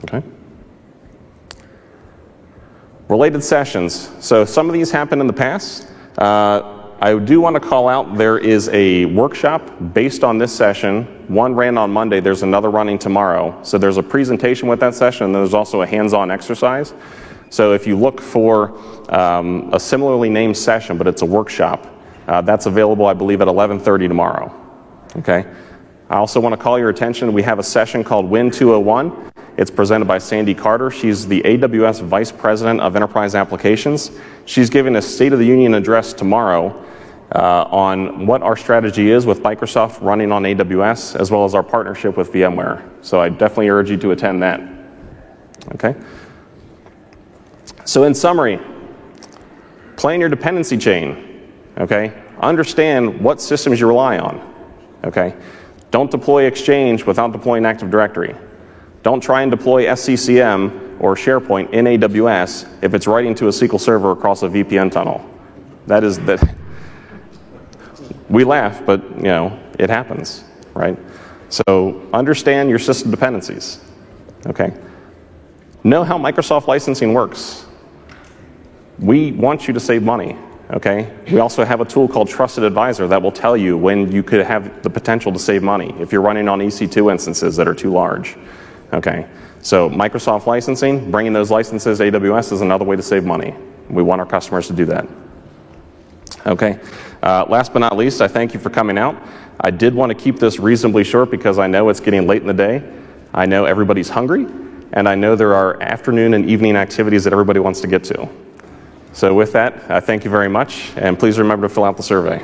Okay. 0.05 0.23
Related 3.09 3.45
sessions. 3.45 4.11
So 4.19 4.45
some 4.45 4.67
of 4.67 4.73
these 4.73 4.91
happened 4.91 5.21
in 5.21 5.29
the 5.29 5.33
past. 5.33 5.87
Uh, 6.19 6.80
I 7.03 7.19
do 7.19 7.41
want 7.41 7.55
to 7.55 7.61
call 7.61 7.89
out 7.89 8.19
there 8.19 8.37
is 8.37 8.69
a 8.69 9.07
workshop 9.07 9.73
based 9.95 10.23
on 10.23 10.37
this 10.37 10.55
session. 10.55 11.05
One 11.29 11.55
ran 11.55 11.79
on 11.79 11.91
Monday, 11.91 12.21
there's 12.21 12.43
another 12.43 12.69
running 12.69 12.99
tomorrow. 12.99 13.59
So 13.63 13.79
there's 13.79 13.97
a 13.97 14.03
presentation 14.03 14.69
with 14.69 14.81
that 14.81 14.95
session, 14.95 15.25
and 15.25 15.35
there's 15.35 15.55
also 15.55 15.81
a 15.81 15.87
hands 15.87 16.13
on 16.13 16.31
exercise. 16.31 16.93
So 17.49 17.73
if 17.73 17.87
you 17.87 17.97
look 17.97 18.21
for 18.21 18.79
um, 19.11 19.73
a 19.73 19.81
similarly 19.81 20.29
named 20.29 20.59
session, 20.59 20.99
but 20.99 21.07
it's 21.07 21.23
a 21.23 21.27
workshop, 21.27 21.87
uh, 22.29 22.43
that's 22.43 22.67
available, 22.67 23.07
I 23.07 23.15
believe, 23.15 23.41
at 23.41 23.49
11:30 23.49 24.07
tomorrow. 24.07 24.53
Okay. 25.17 25.47
I 26.11 26.17
also 26.17 26.39
want 26.39 26.53
to 26.53 26.59
call 26.59 26.79
your 26.79 26.91
attention. 26.91 27.33
We 27.33 27.43
have 27.45 27.59
a 27.59 27.63
session 27.63 28.05
called 28.05 28.29
Win 28.29 28.51
201. 28.51 29.33
It's 29.57 29.71
presented 29.71 30.05
by 30.05 30.19
Sandy 30.19 30.55
Carter. 30.55 30.91
She's 30.91 31.27
the 31.27 31.41
AWS 31.47 32.03
Vice 32.03 32.31
President 32.31 32.81
of 32.81 32.95
Enterprise 32.95 33.35
Applications. 33.35 34.11
She's 34.45 34.69
giving 34.69 34.97
a 34.97 35.03
State 35.03 35.33
of 35.33 35.39
the 35.39 35.47
Union 35.47 35.73
address 35.73 36.13
tomorrow 36.13 36.87
uh, 37.33 37.63
on 37.71 38.27
what 38.27 38.43
our 38.43 38.57
strategy 38.57 39.11
is 39.11 39.27
with 39.27 39.41
Microsoft 39.43 40.01
running 40.03 40.33
on 40.33 40.43
AWS, 40.43 41.17
as 41.17 41.31
well 41.31 41.45
as 41.45 41.55
our 41.55 41.63
partnership 41.63 42.17
with 42.17 42.33
VMware. 42.33 42.83
So 43.05 43.21
I 43.21 43.29
definitely 43.29 43.69
urge 43.69 43.91
you 43.91 43.97
to 43.99 44.11
attend 44.11 44.43
that. 44.43 44.61
Okay? 45.75 45.95
So, 47.85 48.05
in 48.05 48.15
summary, 48.15 48.61
plan 49.97 50.21
your 50.21 50.29
dependency 50.29 50.77
chain. 50.77 51.51
Okay? 51.79 52.13
Understand 52.41 53.21
what 53.21 53.41
systems 53.41 53.81
you 53.81 53.87
rely 53.87 54.19
on. 54.19 54.55
Okay? 55.05 55.35
Don't 55.91 56.11
deploy 56.11 56.45
Exchange 56.45 57.05
without 57.05 57.33
deploying 57.33 57.65
Active 57.65 57.91
Directory. 57.91 58.35
Don't 59.03 59.21
try 59.21 59.43
and 59.43 59.51
deploy 59.51 59.87
SCCM 59.87 61.01
or 61.01 61.15
SharePoint 61.15 61.71
in 61.73 61.87
AWS 61.87 62.83
if 62.83 62.93
it's 62.95 63.07
writing 63.07 63.35
to 63.37 63.47
a 63.47 63.51
SQL 63.51 63.81
server 63.81 64.13
across 64.13 64.43
a 64.43 64.49
VPN 64.49 64.93
tunnel. 64.93 65.25
That 65.87 66.05
is 66.05 66.19
that 66.21 66.41
we 68.31 68.45
laugh, 68.45 68.87
but 68.87 69.03
you 69.17 69.25
know, 69.25 69.59
it 69.79 69.91
happens, 69.91 70.45
right? 70.73 70.97
So 71.49 72.09
understand 72.13 72.71
your 72.71 72.79
system 72.79 73.11
dependencies. 73.11 73.85
Okay? 74.47 74.73
Know 75.83 76.05
how 76.05 76.17
Microsoft 76.17 76.69
licensing 76.69 77.13
works. 77.13 77.67
We 78.99 79.33
want 79.33 79.67
you 79.67 79.75
to 79.75 79.81
save 79.81 80.03
money. 80.03 80.37
Okay? 80.71 81.13
We 81.33 81.41
also 81.41 81.65
have 81.65 81.81
a 81.81 81.85
tool 81.85 82.07
called 82.07 82.29
Trusted 82.29 82.63
Advisor 82.63 83.09
that 83.09 83.21
will 83.21 83.33
tell 83.33 83.57
you 83.57 83.77
when 83.77 84.13
you 84.13 84.23
could 84.23 84.47
have 84.47 84.83
the 84.85 84.91
potential 84.91 85.33
to 85.33 85.39
save 85.39 85.65
money 85.65 85.93
if 85.99 86.13
you're 86.13 86.23
running 86.23 86.49
on 86.49 86.61
EC2 86.61 87.11
instances 87.11 87.57
that 87.57 87.67
are 87.67 87.75
too 87.75 87.91
large. 87.91 88.37
Okay? 88.93 89.27
So 89.63 89.91
Microsoft 89.91 90.47
licensing, 90.47 91.11
bringing 91.11 91.33
those 91.33 91.51
licenses 91.51 91.99
to 91.99 92.05
AWS 92.05 92.53
is 92.53 92.61
another 92.61 92.85
way 92.85 92.95
to 92.95 93.03
save 93.03 93.25
money. 93.25 93.55
We 93.89 94.05
want 94.05 94.21
our 94.21 94.27
customers 94.27 94.69
to 94.69 94.73
do 94.73 94.85
that. 94.87 95.09
Okay. 96.47 96.79
Uh, 97.23 97.45
last 97.49 97.73
but 97.73 97.81
not 97.81 97.97
least, 97.97 98.21
I 98.21 98.29
thank 98.29 98.55
you 98.55 98.61
for 98.61 98.71
coming 98.71 98.97
out. 98.97 99.21
I 99.61 99.71
did 99.71 99.95
want 99.95 100.11
to 100.11 100.15
keep 100.15 100.39
this 100.39 100.59
reasonably 100.59 101.05
short 101.05 101.31
because 101.31 101.59
I 101.59 101.67
know 101.67 101.89
it's 101.89 102.01
getting 102.01 102.27
late 102.27 102.41
in 102.41 102.49
the 102.49 102.55
day. 102.55 102.83
I 103.35 103.47
know 103.47 103.67
everybody's 103.67 104.09
hungry, 104.09 104.47
and 104.93 105.09
I 105.09 105.15
know 105.15 105.37
there 105.37 105.55
are 105.55 105.81
afternoon 105.83 106.35
and 106.35 106.49
evening 106.49 106.77
activities 106.77 107.25
that 107.25 107.33
everybody 107.33 107.61
wants 107.61 107.81
to 107.83 107.87
get 107.87 108.05
to. 108.05 108.29
So, 109.13 109.35
with 109.35 109.53
that, 109.53 109.91
I 109.91 110.01
thank 110.01 110.25
you 110.25 110.31
very 110.31 110.49
much, 110.49 110.93
and 110.97 111.19
please 111.19 111.39
remember 111.39 111.69
to 111.69 111.75
fill 111.75 111.85
out 111.85 111.97
the 111.97 112.03
survey. 112.03 112.39